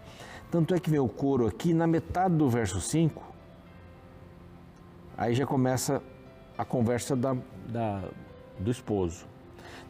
Tanto 0.51 0.75
é 0.75 0.81
que 0.81 0.91
vem 0.91 0.99
o 0.99 1.09
coro 1.09 1.47
aqui, 1.47 1.73
na 1.73 1.87
metade 1.87 2.35
do 2.35 2.51
verso 2.51 2.81
5, 2.81 3.23
aí 5.17 5.35
já 5.35 5.47
começa 5.47 6.03
a 6.59 6.65
conversa 6.65 7.17
da, 7.17 7.35
da, 7.69 8.03
do 8.59 8.71
esposo. 8.71 9.25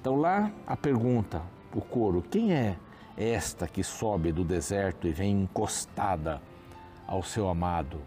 Então 0.00 0.16
lá 0.16 0.52
a 0.66 0.76
pergunta, 0.76 1.42
o 1.74 1.80
coro, 1.80 2.22
quem 2.22 2.52
é 2.52 2.76
esta 3.16 3.66
que 3.66 3.82
sobe 3.82 4.30
do 4.30 4.44
deserto 4.44 5.08
e 5.08 5.12
vem 5.12 5.42
encostada 5.42 6.40
ao 7.08 7.22
seu 7.22 7.48
amado? 7.48 8.00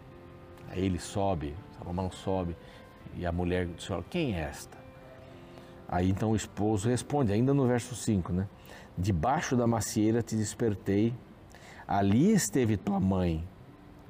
Aí 0.70 0.86
ele 0.86 1.00
sobe, 1.00 1.56
Salomão 1.78 2.12
sobe, 2.12 2.56
e 3.16 3.26
a 3.26 3.32
mulher 3.32 3.68
diz, 3.68 3.88
quem 4.10 4.36
é 4.36 4.42
esta? 4.42 4.78
Aí 5.88 6.10
então 6.10 6.32
o 6.32 6.36
esposo 6.36 6.90
responde, 6.90 7.32
ainda 7.32 7.54
no 7.54 7.68
verso 7.68 7.96
5, 7.96 8.34
né? 8.34 8.48
Debaixo 8.98 9.56
da 9.56 9.68
macieira 9.68 10.22
te 10.22 10.36
despertei 10.36 11.14
Ali 11.88 12.32
esteve 12.32 12.78
tua 12.78 13.00
mãe 13.00 13.48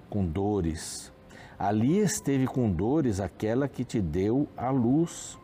com 0.09 0.25
dores. 0.25 1.11
Ali 1.59 1.97
esteve 1.97 2.47
com 2.47 2.71
dores 2.71 3.19
aquela 3.19 3.67
que 3.67 3.83
te 3.83 3.99
deu 3.99 4.47
a 4.55 4.69
luz. 4.69 5.37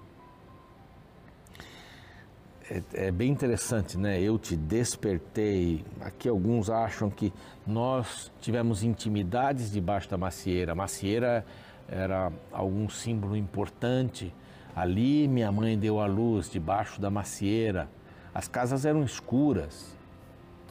É, 2.70 3.08
é, 3.08 3.12
bem 3.12 3.30
interessante, 3.30 3.98
né? 3.98 4.22
Eu 4.22 4.40
te 4.40 4.56
despertei. 4.56 5.84
Aqui 6.00 6.30
alguns 6.30 6.70
acham 6.70 7.10
que 7.10 7.34
nós 7.68 8.32
tivemos 8.40 8.82
intimidades 8.82 9.70
debaixo 9.70 10.10
da 10.10 10.18
macieira. 10.18 10.72
A 10.72 10.76
macieira 10.76 11.46
era 11.92 12.32
algum 12.52 12.90
símbolo 12.90 13.36
importante. 13.36 14.34
Ali 14.76 15.28
minha 15.28 15.52
mãe 15.52 15.78
deu 15.78 16.00
a 16.00 16.06
luz 16.06 16.50
debaixo 16.50 17.00
da 17.00 17.12
macieira. 17.12 17.90
As 18.34 18.48
casas 18.48 18.86
eram 18.86 19.04
escuras. 19.04 19.96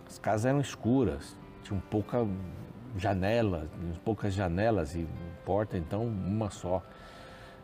As 0.09 0.19
casas 0.19 0.47
eram 0.47 0.61
escuras 0.61 1.39
tinham 1.71 1.81
pouca 1.89 2.27
janela, 2.97 3.69
poucas 4.05 4.35
janelas 4.35 4.95
e 4.95 5.07
porta, 5.45 5.79
então 5.79 6.05
uma 6.05 6.51
só. 6.51 6.83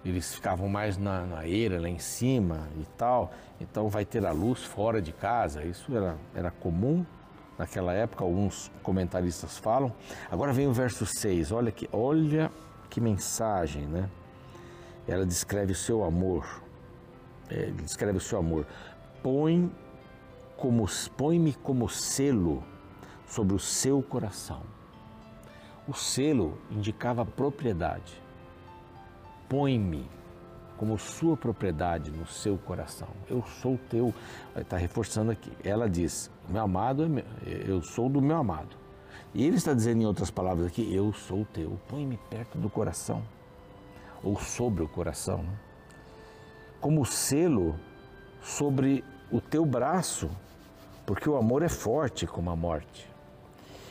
Eles 0.05 0.37
ficavam 0.37 0.69
mais 0.69 0.97
na, 0.97 1.27
na 1.27 1.49
eira, 1.49 1.81
lá 1.81 1.89
em 1.89 1.99
cima 1.99 2.69
e 2.79 2.85
tal, 2.97 3.33
então 3.61 3.89
vai 3.89 4.05
ter 4.05 4.25
a 4.25 4.31
luz 4.31 4.63
fora 4.63 5.03
de 5.03 5.13
casa. 5.13 5.65
Isso 5.65 5.97
era, 5.97 6.17
era 6.33 6.51
comum 6.51 7.05
naquela 7.59 7.93
época, 7.93 8.23
alguns 8.23 8.71
comentaristas 8.85 9.59
falam. 9.59 9.93
Agora 10.31 10.53
vem 10.53 10.69
o 10.69 10.73
verso 10.73 11.05
6, 11.05 11.51
olha 11.51 11.73
que, 11.73 11.89
olha 11.93 12.53
que 12.87 13.01
mensagem, 13.01 13.87
né? 13.87 14.09
Ela 15.07 15.25
descreve 15.25 15.73
o 15.73 15.75
seu 15.75 16.05
amor, 16.05 16.63
é, 17.49 17.67
descreve 17.83 18.19
o 18.19 18.21
seu 18.21 18.39
amor. 18.39 18.67
Põe 19.23 19.71
como, 20.57 20.87
põe-me 21.17 21.53
como 21.55 21.89
selo 21.89 22.65
sobre 23.27 23.55
o 23.55 23.59
seu 23.59 24.03
coração. 24.03 24.63
O 25.87 25.93
selo 25.93 26.59
indicava 26.71 27.25
propriedade. 27.25 28.21
Põe-me 29.49 30.09
como 30.77 30.99
sua 30.99 31.37
propriedade 31.37 32.11
no 32.11 32.27
seu 32.27 32.59
coração. 32.59 33.09
Eu 33.29 33.43
sou 33.61 33.79
teu. 33.89 34.13
Está 34.57 34.77
reforçando 34.77 35.31
aqui. 35.31 35.53
Ela 35.63 35.89
diz: 35.89 36.31
Meu 36.49 36.63
amado, 36.63 37.05
é 37.05 37.09
meu, 37.09 37.25
eu 37.45 37.83
sou 37.83 38.09
do 38.09 38.21
meu 38.21 38.37
amado. 38.37 38.77
E 39.35 39.45
ele 39.45 39.57
está 39.57 39.75
dizendo 39.75 40.03
em 40.03 40.07
outras 40.07 40.31
palavras 40.31 40.67
aqui: 40.67 40.95
Eu 40.95 41.13
sou 41.13 41.45
teu. 41.53 41.79
Põe-me 41.89 42.19
perto 42.31 42.59
do 42.59 42.71
coração. 42.71 43.23
Ou 44.23 44.41
sobre 44.41 44.83
o 44.83 44.89
coração. 44.89 45.39
Né? 45.43 45.59
Como 46.81 47.05
selo 47.05 47.75
sobre 48.43 49.05
o 49.31 49.41
teu 49.41 49.67
braço, 49.67 50.31
porque 51.05 51.29
o 51.29 51.37
amor 51.37 51.63
é 51.63 51.69
forte 51.69 52.27
como 52.27 52.51
a 52.51 52.57
morte. 52.57 53.09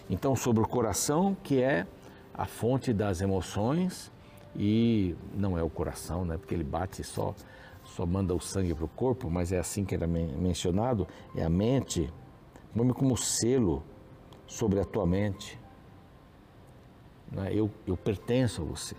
Então, 0.09 0.35
sobre 0.35 0.63
o 0.63 0.67
coração, 0.67 1.35
que 1.43 1.61
é 1.61 1.85
a 2.33 2.45
fonte 2.45 2.93
das 2.93 3.21
emoções, 3.21 4.11
e 4.55 5.15
não 5.33 5.57
é 5.57 5.63
o 5.63 5.69
coração, 5.69 6.23
né? 6.23 6.37
Porque 6.37 6.53
ele 6.53 6.63
bate 6.63 7.03
só, 7.03 7.33
só 7.83 8.05
manda 8.05 8.33
o 8.33 8.39
sangue 8.39 8.73
para 8.73 8.85
o 8.85 8.89
corpo, 8.89 9.29
mas 9.29 9.51
é 9.51 9.59
assim 9.59 9.83
que 9.83 9.95
era 9.95 10.07
mencionado, 10.07 11.07
é 11.35 11.43
a 11.43 11.49
mente. 11.49 12.11
Nome 12.73 12.93
como 12.93 13.17
selo 13.17 13.83
sobre 14.47 14.79
a 14.79 14.85
tua 14.85 15.05
mente. 15.05 15.59
Né? 17.31 17.53
Eu, 17.53 17.69
eu 17.85 17.97
pertenço 17.97 18.61
a 18.61 18.65
você. 18.65 18.95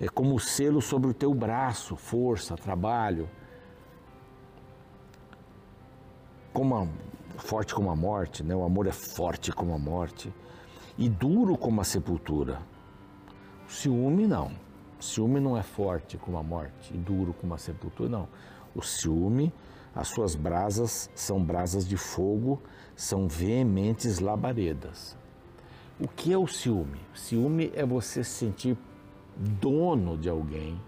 É 0.00 0.08
como 0.08 0.34
o 0.34 0.40
selo 0.40 0.82
sobre 0.82 1.10
o 1.10 1.14
teu 1.14 1.32
braço, 1.32 1.96
força, 1.96 2.56
trabalho. 2.56 3.28
Como 6.52 6.76
a, 6.76 6.86
forte 7.38 7.74
como 7.74 7.90
a 7.90 7.96
morte, 7.96 8.42
né? 8.42 8.54
o 8.54 8.64
amor 8.64 8.86
é 8.86 8.92
forte 8.92 9.52
como 9.52 9.74
a 9.74 9.78
morte 9.78 10.32
e 10.96 11.08
duro 11.08 11.56
como 11.56 11.80
a 11.80 11.84
sepultura. 11.84 12.60
O 13.68 13.72
ciúme 13.72 14.26
não. 14.26 14.52
O 14.98 15.02
ciúme 15.02 15.40
não 15.40 15.56
é 15.56 15.62
forte 15.62 16.16
como 16.16 16.38
a 16.38 16.42
morte 16.42 16.94
e 16.94 16.96
duro 16.96 17.34
como 17.34 17.54
a 17.54 17.58
sepultura, 17.58 18.08
não. 18.08 18.28
O 18.74 18.82
ciúme, 18.82 19.52
as 19.94 20.08
suas 20.08 20.34
brasas 20.34 21.10
são 21.14 21.42
brasas 21.42 21.86
de 21.86 21.96
fogo, 21.96 22.60
são 22.96 23.28
veementes 23.28 24.18
labaredas. 24.20 25.16
O 25.98 26.08
que 26.08 26.32
é 26.32 26.38
o 26.38 26.46
ciúme? 26.46 27.00
Ciúme 27.14 27.70
é 27.74 27.84
você 27.84 28.24
se 28.24 28.30
sentir 28.30 28.76
dono 29.36 30.16
de 30.16 30.28
alguém. 30.28 30.80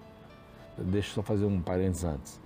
Deixa 0.78 1.10
eu 1.10 1.14
só 1.14 1.22
fazer 1.22 1.46
um 1.46 1.60
parênteses 1.60 2.04
antes. 2.04 2.40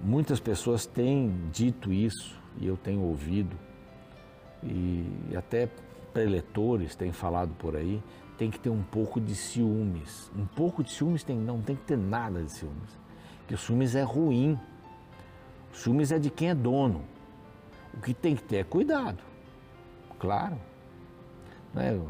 Muitas 0.00 0.40
pessoas 0.40 0.86
têm 0.86 1.48
dito 1.52 1.92
isso 1.92 2.38
e 2.58 2.66
eu 2.66 2.76
tenho 2.76 3.00
ouvido, 3.02 3.56
e 4.62 5.04
até 5.36 5.68
preletores 6.12 6.94
têm 6.94 7.12
falado 7.12 7.54
por 7.54 7.76
aí, 7.76 8.02
tem 8.36 8.50
que 8.50 8.58
ter 8.58 8.70
um 8.70 8.82
pouco 8.82 9.20
de 9.20 9.34
ciúmes. 9.34 10.30
Um 10.36 10.46
pouco 10.46 10.82
de 10.82 10.90
ciúmes 10.90 11.22
tem, 11.22 11.36
não 11.38 11.60
tem 11.60 11.76
que 11.76 11.82
ter 11.82 11.98
nada 11.98 12.42
de 12.42 12.50
ciúmes. 12.50 12.98
Porque 13.40 13.54
o 13.54 13.58
ciúmes 13.58 13.94
é 13.94 14.02
ruim. 14.02 14.58
O 15.72 15.76
ciúmes 15.76 16.10
é 16.10 16.18
de 16.18 16.30
quem 16.30 16.48
é 16.48 16.54
dono. 16.54 17.02
O 17.94 18.00
que 18.00 18.14
tem 18.14 18.36
que 18.36 18.42
ter 18.42 18.56
é 18.56 18.64
cuidado. 18.64 19.18
Claro. 20.18 20.56
Né? 21.74 22.00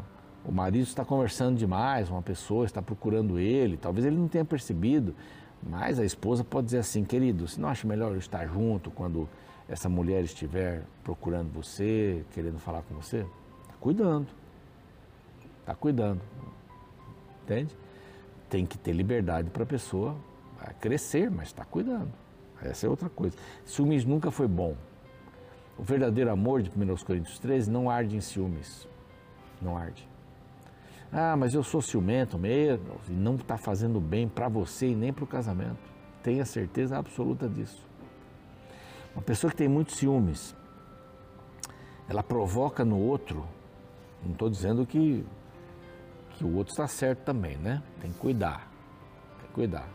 O 0.43 0.51
marido 0.51 0.83
está 0.83 1.05
conversando 1.05 1.57
demais, 1.57 2.09
uma 2.09 2.21
pessoa 2.21 2.65
está 2.65 2.81
procurando 2.81 3.37
ele, 3.37 3.77
talvez 3.77 4.05
ele 4.05 4.15
não 4.15 4.27
tenha 4.27 4.43
percebido, 4.43 5.15
mas 5.61 5.99
a 5.99 6.05
esposa 6.05 6.43
pode 6.43 6.65
dizer 6.65 6.79
assim, 6.79 7.03
querido, 7.03 7.47
você 7.47 7.61
não 7.61 7.69
acha 7.69 7.87
melhor 7.87 8.11
eu 8.11 8.17
estar 8.17 8.47
junto 8.47 8.89
quando 8.89 9.29
essa 9.69 9.87
mulher 9.87 10.23
estiver 10.23 10.83
procurando 11.03 11.51
você, 11.53 12.25
querendo 12.33 12.57
falar 12.59 12.81
com 12.81 12.95
você? 12.95 13.17
Está 13.61 13.73
cuidando. 13.79 14.27
Está 15.59 15.75
cuidando. 15.75 16.21
Entende? 17.43 17.77
Tem 18.49 18.65
que 18.65 18.77
ter 18.77 18.93
liberdade 18.93 19.49
para 19.51 19.63
a 19.63 19.65
pessoa 19.65 20.15
crescer, 20.79 21.29
mas 21.31 21.47
está 21.47 21.63
cuidando. 21.65 22.11
Essa 22.61 22.85
é 22.85 22.89
outra 22.89 23.09
coisa. 23.09 23.35
Ciúmes 23.65 24.05
nunca 24.05 24.29
foi 24.29 24.47
bom. 24.47 24.75
O 25.77 25.83
verdadeiro 25.83 26.31
amor 26.31 26.61
de 26.61 26.69
1 26.69 26.95
Coríntios 26.97 27.39
13 27.39 27.71
não 27.71 27.89
arde 27.89 28.15
em 28.15 28.21
ciúmes. 28.21 28.87
Não 29.61 29.77
arde. 29.77 30.07
Ah, 31.11 31.35
mas 31.35 31.53
eu 31.53 31.63
sou 31.63 31.81
ciumento 31.81 32.37
mesmo 32.37 32.95
e 33.09 33.11
não 33.11 33.35
está 33.35 33.57
fazendo 33.57 33.99
bem 33.99 34.29
para 34.29 34.47
você 34.47 34.87
e 34.87 34.95
nem 34.95 35.11
para 35.11 35.25
o 35.25 35.27
casamento. 35.27 35.91
Tenha 36.23 36.45
certeza 36.45 36.97
absoluta 36.97 37.49
disso. 37.49 37.85
Uma 39.13 39.21
pessoa 39.21 39.51
que 39.51 39.57
tem 39.57 39.67
muitos 39.67 39.95
ciúmes, 39.95 40.55
ela 42.07 42.23
provoca 42.23 42.85
no 42.85 42.97
outro, 42.97 43.45
não 44.23 44.31
estou 44.31 44.49
dizendo 44.49 44.85
que, 44.85 45.25
que 46.31 46.45
o 46.45 46.55
outro 46.55 46.71
está 46.71 46.87
certo 46.87 47.25
também, 47.25 47.57
né? 47.57 47.83
Tem 47.99 48.11
que 48.11 48.17
cuidar, 48.17 48.71
tem 49.39 49.47
que 49.47 49.53
cuidar. 49.53 49.89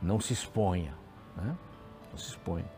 Não 0.00 0.20
se 0.20 0.32
exponha, 0.32 0.94
né? 1.36 1.56
Não 2.12 2.18
se 2.18 2.30
exponha. 2.30 2.77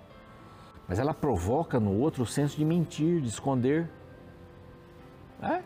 Mas 0.90 0.98
ela 0.98 1.14
provoca 1.14 1.78
no 1.78 1.96
outro 1.96 2.24
o 2.24 2.26
senso 2.26 2.56
de 2.56 2.64
mentir, 2.64 3.20
de 3.20 3.28
esconder. 3.28 3.88
É? 5.40 5.62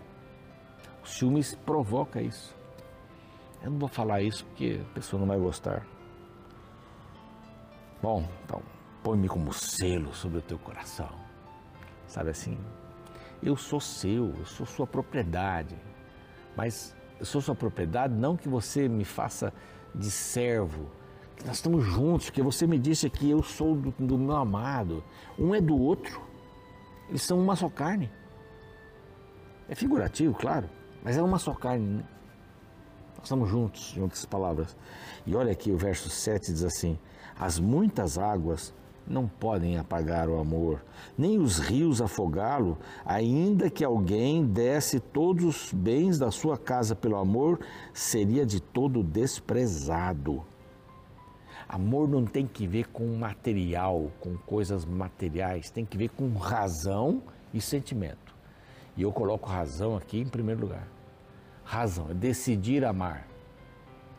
O 1.02 1.08
ciúmes 1.08 1.54
provoca 1.54 2.20
isso. 2.20 2.54
Eu 3.62 3.70
não 3.70 3.78
vou 3.78 3.88
falar 3.88 4.20
isso 4.20 4.44
porque 4.44 4.82
a 4.82 4.94
pessoa 4.94 5.18
não 5.18 5.26
vai 5.26 5.38
gostar. 5.38 5.86
Bom, 8.02 8.28
então, 8.44 8.60
põe-me 9.02 9.26
como 9.26 9.50
selo 9.50 10.12
sobre 10.12 10.40
o 10.40 10.42
teu 10.42 10.58
coração. 10.58 11.08
Sabe 12.06 12.28
assim? 12.28 12.58
Eu 13.42 13.56
sou 13.56 13.80
seu, 13.80 14.28
eu 14.38 14.44
sou 14.44 14.66
sua 14.66 14.86
propriedade. 14.86 15.74
Mas 16.54 16.94
eu 17.18 17.24
sou 17.24 17.40
sua 17.40 17.54
propriedade 17.54 18.12
não 18.12 18.36
que 18.36 18.46
você 18.46 18.90
me 18.90 19.06
faça 19.06 19.54
de 19.94 20.10
servo, 20.10 20.90
que 21.36 21.46
nós 21.46 21.56
estamos 21.56 21.84
juntos, 21.84 22.26
porque 22.26 22.42
você 22.42 22.66
me 22.66 22.78
disse 22.78 23.08
que 23.10 23.30
eu 23.30 23.42
sou 23.42 23.74
do, 23.74 23.90
do 23.98 24.18
meu 24.18 24.36
amado. 24.36 25.02
Um 25.38 25.54
é 25.54 25.60
do 25.60 25.76
outro. 25.76 26.20
Eles 27.08 27.22
são 27.22 27.38
uma 27.38 27.56
só 27.56 27.68
carne. 27.68 28.10
É 29.68 29.74
figurativo, 29.74 30.34
claro. 30.34 30.68
Mas 31.02 31.16
é 31.16 31.22
uma 31.22 31.38
só 31.38 31.52
carne, 31.52 31.98
né? 31.98 32.04
Nós 33.16 33.24
estamos 33.24 33.48
juntos, 33.48 33.94
em 33.96 34.00
outras 34.00 34.24
palavras. 34.24 34.76
E 35.26 35.34
olha 35.34 35.52
aqui 35.52 35.70
o 35.70 35.76
verso 35.76 36.08
7 36.08 36.52
diz 36.52 36.62
assim: 36.62 36.98
As 37.38 37.58
muitas 37.58 38.18
águas 38.18 38.74
não 39.06 39.28
podem 39.28 39.76
apagar 39.76 40.28
o 40.28 40.38
amor, 40.38 40.82
nem 41.16 41.38
os 41.38 41.58
rios 41.58 42.00
afogá-lo, 42.00 42.78
ainda 43.04 43.68
que 43.68 43.84
alguém 43.84 44.46
desse 44.46 44.98
todos 44.98 45.44
os 45.44 45.72
bens 45.72 46.18
da 46.18 46.30
sua 46.30 46.56
casa 46.56 46.94
pelo 46.94 47.16
amor, 47.16 47.60
seria 47.92 48.46
de 48.46 48.60
todo 48.60 49.02
desprezado. 49.02 50.42
Amor 51.74 52.08
não 52.08 52.24
tem 52.24 52.46
que 52.46 52.66
ver 52.66 52.88
com 52.88 53.04
material, 53.16 54.10
com 54.20 54.36
coisas 54.36 54.84
materiais, 54.84 55.70
tem 55.70 55.84
que 55.84 55.98
ver 55.98 56.10
com 56.10 56.32
razão 56.34 57.22
e 57.52 57.60
sentimento. 57.60 58.34
E 58.96 59.02
eu 59.02 59.12
coloco 59.12 59.48
razão 59.48 59.96
aqui 59.96 60.20
em 60.20 60.28
primeiro 60.28 60.60
lugar 60.60 60.94
razão, 61.64 62.10
é 62.10 62.14
decidir 62.14 62.84
amar 62.84 63.26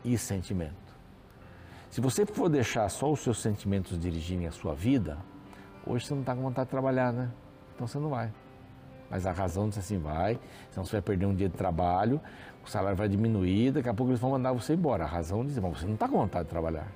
e 0.03 0.17
sentimento. 0.17 0.73
Se 1.89 2.01
você 2.01 2.25
for 2.25 2.49
deixar 2.49 2.89
só 2.89 3.11
os 3.11 3.21
seus 3.21 3.41
sentimentos 3.41 3.97
dirigirem 3.97 4.47
a 4.47 4.51
sua 4.51 4.73
vida, 4.73 5.17
hoje 5.85 6.05
você 6.05 6.13
não 6.13 6.21
está 6.21 6.35
com 6.35 6.41
vontade 6.41 6.65
de 6.65 6.71
trabalhar, 6.71 7.13
né? 7.13 7.31
Então 7.73 7.87
você 7.87 7.99
não 7.99 8.09
vai. 8.09 8.33
Mas 9.09 9.25
a 9.25 9.31
razão 9.31 9.69
diz 9.69 9.77
assim, 9.77 9.99
vai, 9.99 10.39
senão 10.71 10.83
você 10.83 10.93
vai 10.93 11.01
perder 11.01 11.27
um 11.27 11.35
dia 11.35 11.47
de 11.47 11.55
trabalho, 11.55 12.19
o 12.65 12.69
salário 12.69 12.97
vai 12.97 13.07
diminuir, 13.07 13.71
daqui 13.71 13.87
a 13.87 13.93
pouco 13.93 14.11
eles 14.11 14.19
vão 14.19 14.31
mandar 14.31 14.51
você 14.51 14.73
embora. 14.73 15.03
A 15.03 15.07
razão 15.07 15.45
diz, 15.45 15.57
mas 15.59 15.79
você 15.79 15.85
não 15.85 15.93
está 15.93 16.09
com 16.09 16.17
vontade 16.17 16.45
de 16.45 16.49
trabalhar. 16.49 16.91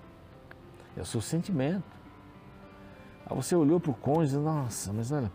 É 1.00 1.02
o 1.02 1.06
seu 1.06 1.22
sentimento. 1.22 1.98
Aí 3.26 3.34
você 3.34 3.56
olhou 3.56 3.80
para 3.80 3.90
o 3.90 3.94
cônjuge 3.94 4.36
e 4.36 4.40
nossa, 4.40 4.92
mas 4.92 5.14
olha, 5.14 5.32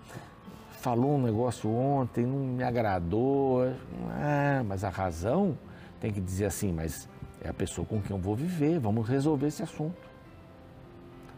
falou 0.73 1.15
um 1.15 1.23
negócio 1.23 1.71
ontem, 1.71 2.27
não 2.27 2.39
me 2.39 2.63
agradou. 2.63 3.63
Ah, 4.11 4.63
mas 4.63 4.85
a 4.85 4.91
razão 4.91 5.59
tem 5.99 6.13
que 6.13 6.21
dizer 6.21 6.45
assim, 6.45 6.71
mas 6.71 7.09
é 7.41 7.49
a 7.49 7.55
pessoa 7.55 7.87
com 7.87 7.99
quem 8.03 8.15
eu 8.15 8.23
vou 8.23 8.37
viver, 8.37 8.79
vamos 8.79 9.09
resolver 9.09 9.47
esse 9.47 9.63
assunto. 9.63 9.97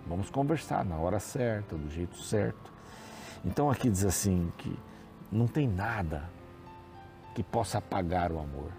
Vamos 0.09 0.29
conversar 0.29 0.85
na 0.85 0.97
hora 0.97 1.21
certa, 1.21 1.77
do 1.77 1.89
jeito 1.89 2.17
certo. 2.17 2.73
Então 3.45 3.71
aqui 3.71 3.89
diz 3.89 4.05
assim 4.05 4.53
que 4.59 4.77
não 5.31 5.47
tem 5.47 5.69
nada 5.69 6.29
que 7.33 7.45
possa 7.45 7.79
apagar 7.79 8.33
o 8.33 8.41
amor. 8.41 8.73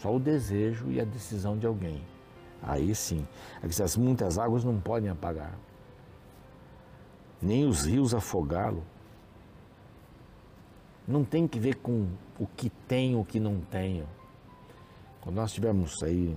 Só 0.00 0.16
o 0.16 0.18
desejo 0.18 0.90
e 0.90 0.98
a 0.98 1.04
decisão 1.04 1.58
de 1.58 1.66
alguém. 1.66 2.02
Aí 2.62 2.94
sim. 2.94 3.26
Diz, 3.62 3.80
as 3.80 3.96
muitas 3.96 4.38
águas 4.38 4.64
não 4.64 4.80
podem 4.80 5.10
apagar. 5.10 5.56
Nem 7.40 7.66
os 7.66 7.84
rios 7.84 8.14
afogá-lo 8.14 8.82
não 11.08 11.24
tem 11.24 11.48
que 11.48 11.58
ver 11.58 11.76
com 11.76 12.06
o 12.38 12.46
que 12.46 12.68
tenho, 12.68 13.20
o 13.20 13.24
que 13.24 13.40
não 13.40 13.60
tenho. 13.60 14.06
Quando 15.22 15.36
nós 15.36 15.48
estivemos 15.48 16.02
aí 16.02 16.36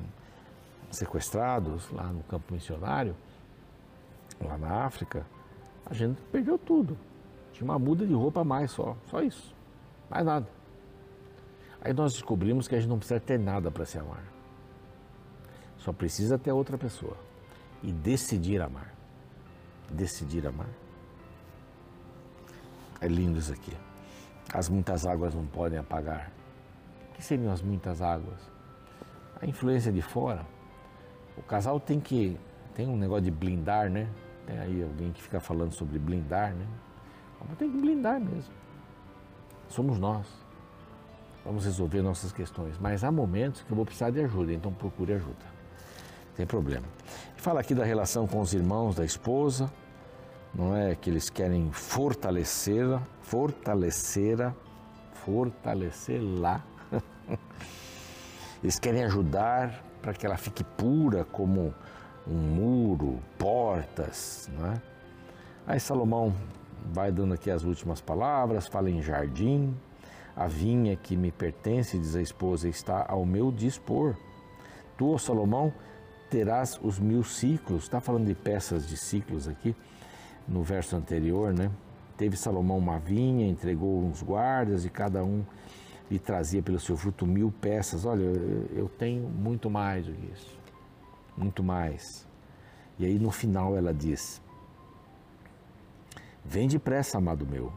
sequestrados 0.89 1.91
lá 1.91 2.05
no 2.05 2.23
campo 2.23 2.53
missionário, 2.53 3.13
lá 4.39 4.57
na 4.57 4.85
África, 4.85 5.25
a 5.85 5.93
gente 5.93 6.21
perdeu 6.31 6.57
tudo. 6.57 6.97
Tinha 7.51 7.65
uma 7.65 7.77
muda 7.77 8.07
de 8.07 8.13
roupa 8.13 8.41
a 8.41 8.43
mais 8.45 8.71
só, 8.71 8.95
só 9.09 9.21
isso. 9.21 9.53
Mais 10.09 10.25
nada. 10.25 10.47
Aí 11.81 11.91
nós 11.91 12.13
descobrimos 12.13 12.67
que 12.67 12.75
a 12.75 12.79
gente 12.79 12.89
não 12.89 12.97
precisa 12.97 13.19
ter 13.19 13.37
nada 13.37 13.69
para 13.69 13.85
se 13.85 13.97
amar. 13.97 14.23
Só 15.81 15.91
precisa 15.91 16.37
ter 16.37 16.51
outra 16.51 16.77
pessoa. 16.77 17.17
E 17.81 17.91
decidir 17.91 18.61
amar. 18.61 18.93
Decidir 19.89 20.45
amar. 20.45 20.69
É 22.99 23.07
lindo 23.07 23.39
isso 23.39 23.51
aqui. 23.51 23.75
As 24.53 24.69
muitas 24.69 25.07
águas 25.07 25.33
não 25.33 25.45
podem 25.45 25.79
apagar. 25.79 26.31
O 27.09 27.13
que 27.15 27.23
seriam 27.23 27.51
as 27.51 27.63
muitas 27.63 27.99
águas? 27.99 28.39
A 29.41 29.47
influência 29.47 29.91
de 29.91 30.03
fora. 30.03 30.45
O 31.35 31.41
casal 31.41 31.79
tem 31.79 31.99
que. 31.99 32.37
Tem 32.75 32.87
um 32.87 32.95
negócio 32.95 33.23
de 33.23 33.31
blindar, 33.31 33.89
né? 33.89 34.07
Tem 34.45 34.59
aí 34.59 34.83
alguém 34.83 35.11
que 35.11 35.21
fica 35.21 35.39
falando 35.39 35.73
sobre 35.73 35.97
blindar, 35.97 36.53
né? 36.53 36.67
Mas 37.47 37.57
tem 37.57 37.71
que 37.71 37.77
blindar 37.77 38.19
mesmo. 38.19 38.53
Somos 39.67 39.97
nós. 39.97 40.27
Vamos 41.43 41.65
resolver 41.65 42.03
nossas 42.03 42.31
questões. 42.31 42.77
Mas 42.77 43.03
há 43.03 43.11
momentos 43.11 43.63
que 43.63 43.71
eu 43.71 43.75
vou 43.75 43.83
precisar 43.83 44.11
de 44.11 44.21
ajuda, 44.21 44.53
então 44.53 44.71
procure 44.71 45.13
ajuda. 45.13 45.60
Tem 46.41 46.47
problema. 46.47 46.87
Fala 47.37 47.59
aqui 47.59 47.75
da 47.75 47.85
relação 47.85 48.25
com 48.25 48.41
os 48.41 48.51
irmãos 48.51 48.95
da 48.95 49.05
esposa, 49.05 49.71
não 50.51 50.75
é 50.75 50.95
que 50.95 51.07
eles 51.07 51.29
querem 51.29 51.71
fortalecê-la, 51.71 53.03
fortalecê-la, 53.21 54.55
fortalecê-la. 55.23 56.65
Eles 58.63 58.79
querem 58.79 59.03
ajudar 59.03 59.83
para 60.01 60.15
que 60.15 60.25
ela 60.25 60.35
fique 60.35 60.63
pura 60.63 61.23
como 61.25 61.75
um 62.27 62.33
muro, 62.33 63.19
portas, 63.37 64.49
não 64.57 64.71
é? 64.71 64.81
Aí 65.67 65.79
Salomão 65.79 66.33
vai 66.91 67.11
dando 67.11 67.35
aqui 67.35 67.51
as 67.51 67.63
últimas 67.63 68.01
palavras, 68.01 68.65
fala 68.65 68.89
em 68.89 68.99
jardim, 68.99 69.77
a 70.35 70.47
vinha 70.47 70.95
que 70.95 71.15
me 71.15 71.31
pertence, 71.31 71.99
diz 71.99 72.15
a 72.15 72.21
esposa, 72.21 72.67
está 72.67 73.05
ao 73.07 73.27
meu 73.27 73.51
dispor. 73.51 74.15
Tu, 74.97 75.19
Salomão, 75.19 75.71
terás 76.31 76.79
os 76.81 76.97
mil 76.97 77.23
ciclos, 77.25 77.83
está 77.83 77.99
falando 77.99 78.25
de 78.25 78.33
peças 78.33 78.87
de 78.87 78.95
ciclos 78.95 79.49
aqui, 79.49 79.75
no 80.47 80.63
verso 80.63 80.95
anterior, 80.95 81.53
né? 81.53 81.69
Teve 82.15 82.37
Salomão 82.37 82.77
uma 82.77 82.97
vinha, 82.97 83.45
entregou 83.45 84.01
uns 84.01 84.23
guardas 84.23 84.85
e 84.85 84.89
cada 84.89 85.23
um 85.23 85.43
e 86.09 86.17
trazia 86.17 86.63
pelo 86.63 86.79
seu 86.79 86.95
fruto 86.95 87.27
mil 87.27 87.51
peças. 87.51 88.05
Olha, 88.05 88.23
eu 88.73 88.87
tenho 88.87 89.27
muito 89.27 89.69
mais 89.69 90.05
do 90.05 90.13
que 90.13 90.31
isso, 90.31 90.57
muito 91.35 91.61
mais. 91.61 92.25
E 92.97 93.05
aí 93.05 93.19
no 93.19 93.29
final 93.29 93.75
ela 93.75 93.93
diz: 93.93 94.41
Vem 96.45 96.67
depressa, 96.67 97.17
amado 97.17 97.45
meu, 97.45 97.73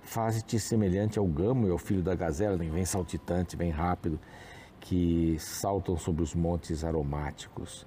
faze-te 0.00 0.60
semelhante 0.60 1.18
ao 1.18 1.26
gamo 1.26 1.66
e 1.66 1.70
ao 1.70 1.78
filho 1.78 2.02
da 2.02 2.14
gazela, 2.14 2.56
vem 2.56 2.84
saltitante, 2.84 3.56
vem 3.56 3.70
rápido, 3.70 4.20
que 4.80 5.36
saltam 5.38 5.96
sobre 5.96 6.22
os 6.22 6.34
montes 6.34 6.82
aromáticos. 6.84 7.86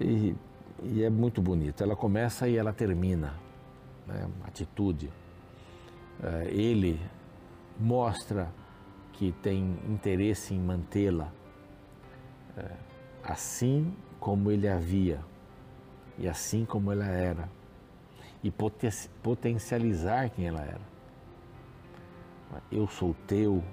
E, 0.00 0.34
e 0.82 1.02
é 1.02 1.08
muito 1.08 1.40
bonito. 1.40 1.82
Ela 1.82 1.96
começa 1.96 2.48
e 2.48 2.56
ela 2.56 2.72
termina. 2.72 3.34
Né? 4.06 4.28
Atitude. 4.44 5.10
É, 6.22 6.50
ele 6.50 7.00
mostra 7.78 8.52
que 9.12 9.32
tem 9.42 9.78
interesse 9.88 10.54
em 10.54 10.60
mantê-la 10.60 11.32
é, 12.56 12.70
assim 13.22 13.94
como 14.18 14.50
ele 14.50 14.68
havia 14.68 15.20
e 16.18 16.28
assim 16.28 16.64
como 16.64 16.90
ela 16.90 17.06
era 17.06 17.48
e 18.42 18.52
potencializar 19.22 20.28
quem 20.28 20.46
ela 20.46 20.60
era. 20.60 20.94
Eu 22.70 22.86
sou 22.86 23.16
teu, 23.26 23.64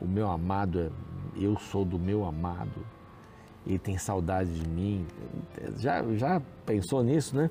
o 0.00 0.06
meu 0.06 0.30
amado 0.30 0.80
é, 0.80 0.90
eu 1.36 1.58
sou 1.58 1.84
do 1.84 1.98
meu 1.98 2.24
amado, 2.24 2.84
ele 3.66 3.78
tem 3.78 3.98
saudade 3.98 4.50
de 4.50 4.68
mim. 4.68 5.06
Já, 5.76 6.02
já 6.14 6.40
pensou 6.64 7.02
nisso, 7.02 7.36
né? 7.36 7.50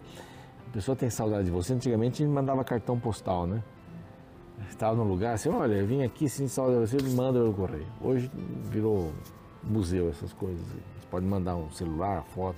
A 0.68 0.72
pessoa 0.72 0.96
tem 0.96 1.10
saudade 1.10 1.46
de 1.46 1.52
você. 1.52 1.74
Antigamente 1.74 2.24
a 2.24 2.26
gente 2.26 2.34
mandava 2.34 2.64
cartão 2.64 3.00
postal, 3.00 3.46
né? 3.46 3.64
Estava 4.70 4.96
num 4.96 5.04
lugar 5.04 5.34
assim, 5.34 5.50
olha, 5.50 5.86
vim 5.86 6.04
aqui, 6.04 6.30
sinto 6.30 6.50
saudade 6.50 6.86
de 6.86 6.90
você, 6.90 6.98
ele 6.98 7.14
manda 7.14 7.38
eu 7.40 7.54
correr. 7.54 7.86
Hoje 8.02 8.32
virou 8.64 9.12
museu 9.64 10.10
essas 10.10 10.32
coisas. 10.34 10.66
Você 10.66 11.08
pode 11.12 11.26
mandar 11.26 11.56
um 11.56 11.70
celular, 11.72 12.24
foto. 12.24 12.58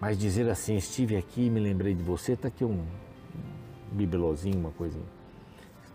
Mas 0.00 0.18
dizer 0.18 0.48
assim, 0.48 0.76
estive 0.76 1.16
aqui, 1.16 1.48
me 1.48 1.60
lembrei 1.60 1.94
de 1.94 2.02
você, 2.02 2.32
está 2.32 2.48
aqui 2.48 2.64
um 2.64 2.84
bibelozinho, 3.92 4.58
uma 4.58 4.70
coisinha. 4.70 5.15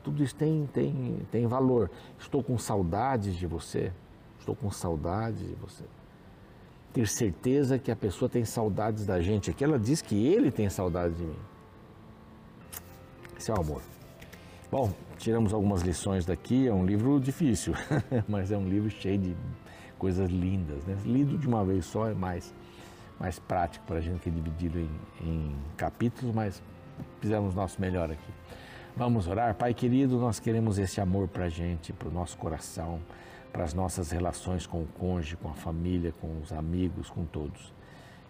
Tudo 0.03 0.23
isso 0.23 0.35
tem, 0.35 0.67
tem, 0.73 1.19
tem 1.31 1.47
valor. 1.47 1.89
Estou 2.19 2.43
com 2.43 2.57
saudades 2.57 3.35
de 3.35 3.45
você. 3.45 3.91
Estou 4.39 4.55
com 4.55 4.71
saudades 4.71 5.39
de 5.39 5.55
você. 5.55 5.83
Ter 6.93 7.07
certeza 7.07 7.77
que 7.77 7.91
a 7.91 7.95
pessoa 7.95 8.27
tem 8.27 8.43
saudades 8.43 9.05
da 9.05 9.21
gente. 9.21 9.51
Aqui 9.51 9.63
ela 9.63 9.79
diz 9.79 10.01
que 10.01 10.27
ele 10.27 10.51
tem 10.51 10.69
saudade 10.69 11.13
de 11.13 11.23
mim. 11.23 11.39
Esse 13.37 13.51
é 13.51 13.53
o 13.53 13.59
amor. 13.59 13.81
Bom, 14.71 14.91
tiramos 15.17 15.53
algumas 15.53 15.81
lições 15.81 16.25
daqui. 16.25 16.67
É 16.67 16.73
um 16.73 16.85
livro 16.85 17.19
difícil, 17.19 17.73
mas 18.27 18.51
é 18.51 18.57
um 18.57 18.67
livro 18.67 18.89
cheio 18.89 19.19
de 19.19 19.35
coisas 19.97 20.29
lindas. 20.29 20.83
Né? 20.85 20.97
Lido 21.05 21.37
de 21.37 21.47
uma 21.47 21.63
vez 21.63 21.85
só 21.85 22.07
é 22.07 22.13
mais, 22.13 22.53
mais 23.19 23.37
prático 23.37 23.85
para 23.85 23.97
a 23.97 24.01
gente 24.01 24.19
que 24.19 24.29
é 24.29 24.31
dividido 24.31 24.79
em, 24.79 24.89
em 25.21 25.55
capítulos, 25.77 26.33
mas 26.33 26.61
fizemos 27.19 27.53
nosso 27.53 27.79
melhor 27.79 28.11
aqui. 28.11 28.33
Vamos 28.95 29.25
orar. 29.25 29.55
Pai 29.55 29.73
querido, 29.73 30.19
nós 30.19 30.39
queremos 30.39 30.77
esse 30.77 30.99
amor 30.99 31.27
para 31.27 31.45
a 31.45 31.49
gente, 31.49 31.93
para 31.93 32.09
o 32.09 32.11
nosso 32.11 32.37
coração, 32.37 32.99
para 33.51 33.63
as 33.63 33.73
nossas 33.73 34.11
relações 34.11 34.67
com 34.67 34.81
o 34.81 34.87
cônjuge, 34.99 35.37
com 35.37 35.49
a 35.49 35.53
família, 35.53 36.13
com 36.19 36.41
os 36.41 36.51
amigos, 36.51 37.09
com 37.09 37.25
todos. 37.25 37.73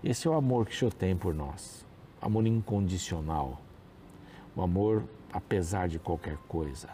Esse 0.03 0.27
é 0.27 0.31
o 0.31 0.35
amor 0.35 0.67
que 0.67 0.73
o 0.73 0.77
Senhor 0.77 0.93
tem 0.93 1.17
por 1.17 1.33
nós. 1.33 1.83
Amor 2.21 2.45
incondicional. 2.45 3.59
O 4.55 4.61
amor 4.61 5.03
apesar 5.33 5.87
de 5.87 5.97
qualquer 5.97 6.37
coisa. 6.47 6.89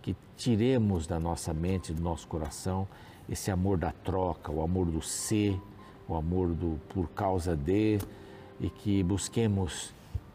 Que 0.00 0.16
tiremos 0.36 1.06
da 1.06 1.20
nossa 1.20 1.52
mente, 1.52 1.92
do 1.92 2.02
nosso 2.02 2.26
coração, 2.26 2.88
esse 3.28 3.50
amor 3.50 3.76
da 3.76 3.92
troca, 3.92 4.50
o 4.50 4.62
amor 4.62 4.86
do 4.86 5.02
ser, 5.02 5.60
o 6.08 6.14
amor 6.14 6.48
do 6.48 6.80
por 6.88 7.08
causa 7.10 7.54
de, 7.54 7.98
e 8.58 8.70
que 8.70 9.02
busquemos 9.02 9.92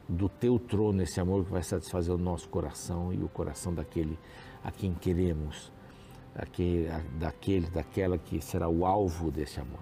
do 0.08 0.28
teu 0.28 0.60
trono 0.60 1.02
esse 1.02 1.20
amor 1.20 1.46
que 1.46 1.52
vai 1.52 1.64
satisfazer 1.64 2.14
o 2.14 2.18
nosso 2.18 2.50
coração 2.50 3.14
e 3.14 3.24
o 3.24 3.30
coração 3.30 3.74
daquele 3.74 4.18
a 4.64 4.72
quem 4.72 4.94
queremos, 4.94 5.72
aquele, 6.36 6.90
daquele, 7.20 7.68
daquela 7.68 8.18
que 8.18 8.42
será 8.42 8.70
o 8.70 8.86
alvo 8.86 9.32
desse 9.32 9.60
amor. 9.60 9.80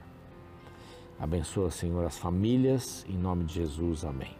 Abençoa, 1.19 1.69
Senhor, 1.69 2.05
as 2.05 2.17
famílias, 2.17 3.05
em 3.09 3.17
nome 3.17 3.43
de 3.43 3.55
Jesus, 3.55 4.05
amém. 4.05 4.39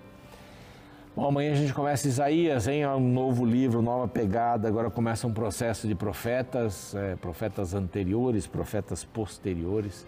Bom, 1.14 1.28
amanhã 1.28 1.52
a 1.52 1.56
gente 1.56 1.74
começa 1.74 2.08
Isaías, 2.08 2.68
hein? 2.70 2.84
É 2.84 2.90
um 2.90 3.12
novo 3.12 3.46
livro, 3.46 3.82
nova 3.82 4.08
pegada. 4.08 4.70
Agora 4.70 4.90
começa 4.90 5.28
um 5.28 5.34
processo 5.34 5.86
de 5.86 5.94
profetas, 5.94 6.96
é, 6.96 7.18
profetas 7.18 7.74
anteriores, 7.74 8.48
profetas 8.48 9.04
posteriores. 9.04 10.08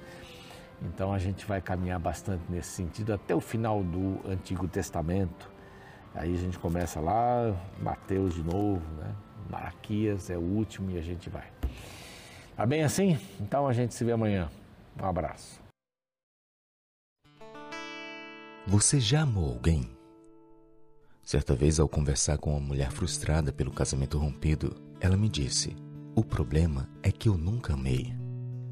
Então 0.81 1.11
a 1.11 1.19
gente 1.19 1.45
vai 1.45 1.59
caminhar 1.59 1.99
bastante 1.99 2.43
nesse 2.47 2.69
sentido 2.69 3.11
até 3.13 3.35
o 3.35 3.41
final 3.41 3.83
do 3.83 4.21
Antigo 4.25 4.65
Testamento. 4.69 5.50
Aí 6.13 6.33
a 6.33 6.37
gente 6.37 6.59
começa 6.59 6.99
lá, 6.99 7.55
Mateus 7.79 8.33
de 8.33 8.43
novo, 8.43 8.85
né? 8.95 9.15
Malaquias 9.49 10.29
é 10.29 10.37
o 10.37 10.41
último 10.41 10.91
e 10.91 10.97
a 10.97 11.01
gente 11.01 11.29
vai. 11.29 11.47
Tá 12.55 12.65
bem 12.65 12.83
assim? 12.83 13.17
Então 13.39 13.67
a 13.67 13.73
gente 13.73 13.93
se 13.93 14.03
vê 14.03 14.11
amanhã. 14.11 14.49
Um 15.01 15.05
abraço. 15.05 15.59
Você 18.67 18.99
já 18.99 19.21
amou 19.21 19.49
alguém? 19.49 19.89
Certa 21.23 21.55
vez, 21.55 21.79
ao 21.79 21.87
conversar 21.87 22.37
com 22.37 22.51
uma 22.51 22.59
mulher 22.59 22.91
frustrada 22.91 23.51
pelo 23.51 23.71
casamento 23.71 24.17
rompido, 24.17 24.75
ela 24.99 25.17
me 25.17 25.29
disse: 25.29 25.75
O 26.15 26.23
problema 26.23 26.89
é 27.01 27.11
que 27.11 27.29
eu 27.29 27.37
nunca 27.37 27.73
amei. 27.73 28.13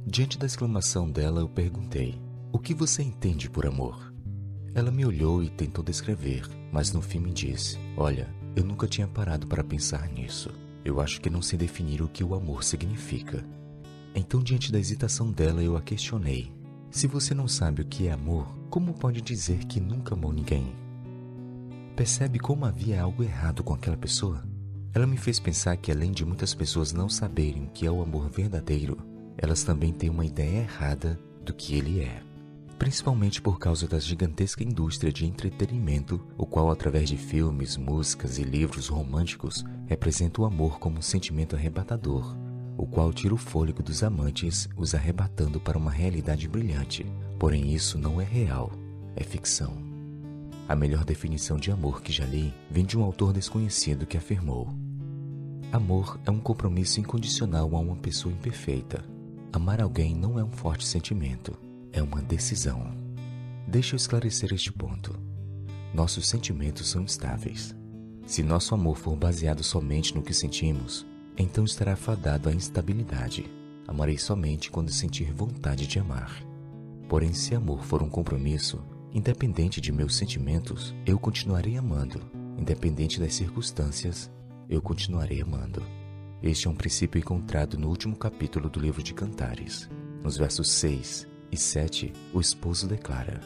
Diante 0.05 0.37
da 0.37 0.45
exclamação 0.45 1.09
dela, 1.09 1.41
eu 1.41 1.49
perguntei: 1.49 2.21
O 2.51 2.59
que 2.59 2.73
você 2.73 3.01
entende 3.01 3.49
por 3.49 3.65
amor? 3.65 4.08
Ela 4.73 4.91
me 4.91 5.05
olhou 5.05 5.43
e 5.43 5.49
tentou 5.49 5.83
descrever, 5.83 6.47
mas 6.71 6.91
no 6.91 7.01
fim 7.01 7.19
me 7.19 7.31
disse: 7.31 7.77
Olha, 7.97 8.27
eu 8.55 8.63
nunca 8.63 8.87
tinha 8.87 9.07
parado 9.07 9.47
para 9.47 9.63
pensar 9.63 10.07
nisso. 10.09 10.51
Eu 10.85 11.01
acho 11.01 11.19
que 11.19 11.29
não 11.29 11.41
sei 11.41 11.57
definir 11.57 12.01
o 12.01 12.07
que 12.07 12.23
o 12.23 12.33
amor 12.33 12.63
significa. 12.63 13.43
Então, 14.15 14.41
diante 14.41 14.71
da 14.71 14.79
hesitação 14.79 15.31
dela, 15.31 15.63
eu 15.63 15.75
a 15.75 15.81
questionei: 15.81 16.51
Se 16.91 17.07
você 17.07 17.33
não 17.33 17.47
sabe 17.47 17.81
o 17.81 17.85
que 17.85 18.07
é 18.07 18.11
amor, 18.11 18.47
como 18.69 18.93
pode 18.93 19.21
dizer 19.21 19.65
que 19.65 19.79
nunca 19.79 20.13
amou 20.13 20.31
ninguém? 20.31 20.73
Percebe 21.95 22.39
como 22.39 22.65
havia 22.65 23.01
algo 23.01 23.23
errado 23.23 23.63
com 23.63 23.73
aquela 23.73 23.97
pessoa? 23.97 24.43
Ela 24.93 25.05
me 25.05 25.17
fez 25.17 25.39
pensar 25.39 25.75
que, 25.77 25.91
além 25.91 26.11
de 26.11 26.25
muitas 26.25 26.53
pessoas 26.53 26.93
não 26.93 27.09
saberem 27.09 27.65
o 27.65 27.69
que 27.69 27.85
é 27.85 27.91
o 27.91 28.01
amor 28.01 28.29
verdadeiro, 28.29 28.97
elas 29.37 29.63
também 29.63 29.91
têm 29.91 30.09
uma 30.09 30.25
ideia 30.25 30.59
errada 30.59 31.19
do 31.43 31.53
que 31.53 31.75
ele 31.75 31.99
é 31.99 32.28
principalmente 32.79 33.41
por 33.41 33.59
causa 33.59 33.85
da 33.89 33.99
gigantesca 33.99 34.63
indústria 34.63 35.11
de 35.11 35.25
entretenimento, 35.25 36.25
o 36.37 36.45
qual, 36.45 36.71
através 36.71 37.09
de 37.09 37.17
filmes, 37.17 37.75
músicas 37.75 38.39
e 38.39 38.43
livros 38.43 38.87
românticos, 38.87 39.65
representa 39.85 40.41
o 40.41 40.45
amor 40.45 40.79
como 40.79 40.97
um 40.97 41.01
sentimento 41.01 41.57
arrebatador, 41.57 42.37
o 42.77 42.87
qual 42.87 43.11
tira 43.11 43.33
o 43.33 43.37
fôlego 43.37 43.83
dos 43.83 44.01
amantes, 44.01 44.69
os 44.77 44.95
arrebatando 44.95 45.59
para 45.59 45.77
uma 45.77 45.91
realidade 45.91 46.47
brilhante. 46.47 47.05
Porém, 47.37 47.73
isso 47.73 47.97
não 47.97 48.21
é 48.21 48.23
real, 48.23 48.71
é 49.13 49.23
ficção. 49.25 49.73
A 50.65 50.73
melhor 50.73 51.03
definição 51.03 51.57
de 51.57 51.71
amor 51.71 52.01
que 52.01 52.13
já 52.13 52.25
li 52.25 52.53
vem 52.71 52.85
de 52.85 52.97
um 52.97 53.03
autor 53.03 53.33
desconhecido 53.33 54.05
que 54.05 54.15
afirmou: 54.15 54.73
Amor 55.69 56.17
é 56.25 56.31
um 56.31 56.39
compromisso 56.39 57.01
incondicional 57.01 57.75
a 57.75 57.79
uma 57.79 57.97
pessoa 57.97 58.33
imperfeita. 58.33 59.03
Amar 59.51 59.81
alguém 59.81 60.15
não 60.15 60.39
é 60.39 60.43
um 60.43 60.51
forte 60.51 60.87
sentimento 60.87 61.68
é 61.91 62.01
uma 62.01 62.21
decisão. 62.21 62.91
Deixa 63.67 63.95
eu 63.95 63.97
esclarecer 63.97 64.53
este 64.53 64.71
ponto. 64.71 65.19
Nossos 65.93 66.27
sentimentos 66.27 66.89
são 66.89 67.03
estáveis. 67.03 67.75
Se 68.25 68.43
nosso 68.43 68.75
amor 68.75 68.97
for 68.97 69.15
baseado 69.15 69.63
somente 69.63 70.13
no 70.13 70.21
que 70.21 70.33
sentimos, 70.33 71.05
então 71.37 71.63
estará 71.63 71.95
fadado 71.95 72.49
à 72.49 72.53
instabilidade. 72.53 73.45
Amarei 73.87 74.17
somente 74.17 74.69
quando 74.69 74.91
sentir 74.91 75.31
vontade 75.33 75.87
de 75.87 75.99
amar. 75.99 76.43
Porém, 77.07 77.33
se 77.33 77.55
amor 77.55 77.83
for 77.83 78.03
um 78.03 78.09
compromisso, 78.09 78.83
independente 79.11 79.81
de 79.81 79.91
meus 79.91 80.15
sentimentos, 80.15 80.93
eu 81.05 81.17
continuarei 81.17 81.75
amando. 81.75 82.21
Independente 82.55 83.19
das 83.19 83.33
circunstâncias, 83.33 84.29
eu 84.69 84.81
continuarei 84.81 85.41
amando. 85.41 85.81
Este 86.43 86.67
é 86.67 86.69
um 86.69 86.75
princípio 86.75 87.17
encontrado 87.17 87.77
no 87.77 87.89
último 87.89 88.15
capítulo 88.15 88.69
do 88.69 88.79
livro 88.79 89.01
de 89.01 89.13
Cantares, 89.13 89.89
nos 90.23 90.37
versos 90.37 90.69
6 90.69 91.28
e 91.51 91.57
7, 91.57 92.13
o 92.33 92.39
esposo 92.39 92.87
declara: 92.87 93.41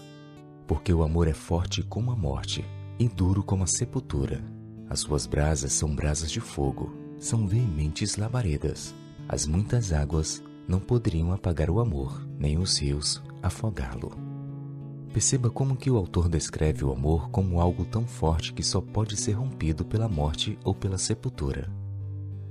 Porque 0.67 0.93
o 0.93 1.03
amor 1.03 1.27
é 1.27 1.33
forte 1.33 1.83
como 1.83 2.11
a 2.11 2.15
morte 2.15 2.65
e 2.99 3.07
duro 3.07 3.43
como 3.43 3.63
a 3.63 3.67
sepultura. 3.67 4.43
As 4.89 4.99
suas 4.99 5.25
brasas 5.25 5.73
são 5.73 5.95
brasas 5.95 6.31
de 6.31 6.39
fogo, 6.39 6.93
são 7.17 7.47
veementes 7.47 8.17
labaredas. 8.17 8.93
As 9.27 9.45
muitas 9.47 9.93
águas 9.93 10.43
não 10.67 10.79
poderiam 10.79 11.31
apagar 11.31 11.69
o 11.69 11.79
amor, 11.79 12.27
nem 12.37 12.57
os 12.57 12.77
rios 12.77 13.21
afogá-lo. 13.41 14.11
Perceba 15.11 15.49
como 15.49 15.75
que 15.75 15.91
o 15.91 15.97
autor 15.97 16.27
descreve 16.27 16.83
o 16.83 16.91
amor 16.91 17.29
como 17.29 17.61
algo 17.61 17.85
tão 17.85 18.07
forte 18.07 18.51
que 18.51 18.63
só 18.63 18.81
pode 18.81 19.15
ser 19.15 19.33
rompido 19.33 19.85
pela 19.85 20.09
morte 20.09 20.57
ou 20.63 20.73
pela 20.73 20.97
sepultura. 20.97 21.71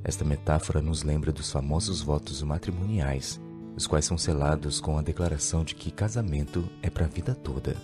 Esta 0.04 0.24
metáfora 0.24 0.80
nos 0.80 1.02
lembra 1.02 1.32
dos 1.32 1.50
famosos 1.50 2.00
votos 2.00 2.42
matrimoniais, 2.42 3.40
os 3.82 3.86
quais 3.88 4.04
são 4.04 4.16
selados 4.16 4.80
com 4.80 4.96
a 4.96 5.02
declaração 5.02 5.64
de 5.64 5.74
que 5.74 5.90
casamento 5.90 6.68
é 6.80 6.88
para 6.88 7.04
a 7.04 7.08
vida 7.08 7.34
toda. 7.34 7.76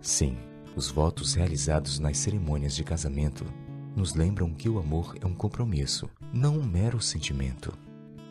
Sim, 0.00 0.36
os 0.76 0.88
votos 0.88 1.34
realizados 1.34 1.98
nas 1.98 2.16
cerimônias 2.18 2.76
de 2.76 2.84
casamento 2.84 3.44
nos 3.96 4.14
lembram 4.14 4.54
que 4.54 4.68
o 4.68 4.78
amor 4.78 5.16
é 5.20 5.26
um 5.26 5.34
compromisso, 5.34 6.08
não 6.32 6.56
um 6.58 6.62
mero 6.62 7.00
sentimento. 7.00 7.76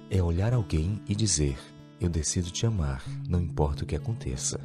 É 0.09 0.23
olhar 0.23 0.53
alguém 0.53 1.01
e 1.05 1.13
dizer: 1.13 1.57
Eu 1.99 2.07
decido 2.07 2.49
te 2.49 2.65
amar, 2.65 3.03
não 3.27 3.41
importa 3.41 3.83
o 3.83 3.85
que 3.85 3.95
aconteça. 3.95 4.61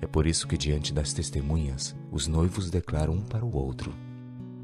É 0.00 0.06
por 0.06 0.26
isso 0.26 0.48
que, 0.48 0.56
diante 0.56 0.94
das 0.94 1.12
testemunhas, 1.12 1.94
os 2.10 2.26
noivos 2.26 2.70
declaram 2.70 3.12
um 3.12 3.22
para 3.22 3.44
o 3.44 3.54
outro: 3.54 3.92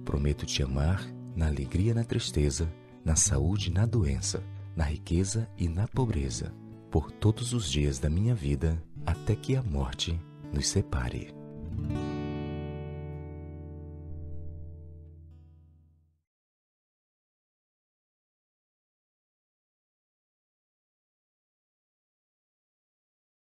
Prometo 0.07 0.46
te 0.46 0.62
amar 0.62 1.07
na 1.35 1.49
alegria 1.49 1.90
e 1.90 1.94
na 1.94 2.03
tristeza, 2.03 2.66
na 3.05 3.14
saúde 3.14 3.68
e 3.68 3.75
na 3.75 3.85
doença, 3.85 4.42
na 4.75 4.85
riqueza 4.85 5.46
e 5.59 5.68
na 5.68 5.87
pobreza, 5.87 6.51
por 6.96 7.11
todos 7.12 7.52
os 7.52 7.70
dias 7.70 7.98
da 7.98 8.09
minha 8.09 8.35
vida, 8.35 8.82
até 9.04 9.37
que 9.37 9.54
a 9.54 9.62
morte 9.62 10.18
nos 10.50 10.66
separe. 10.66 11.28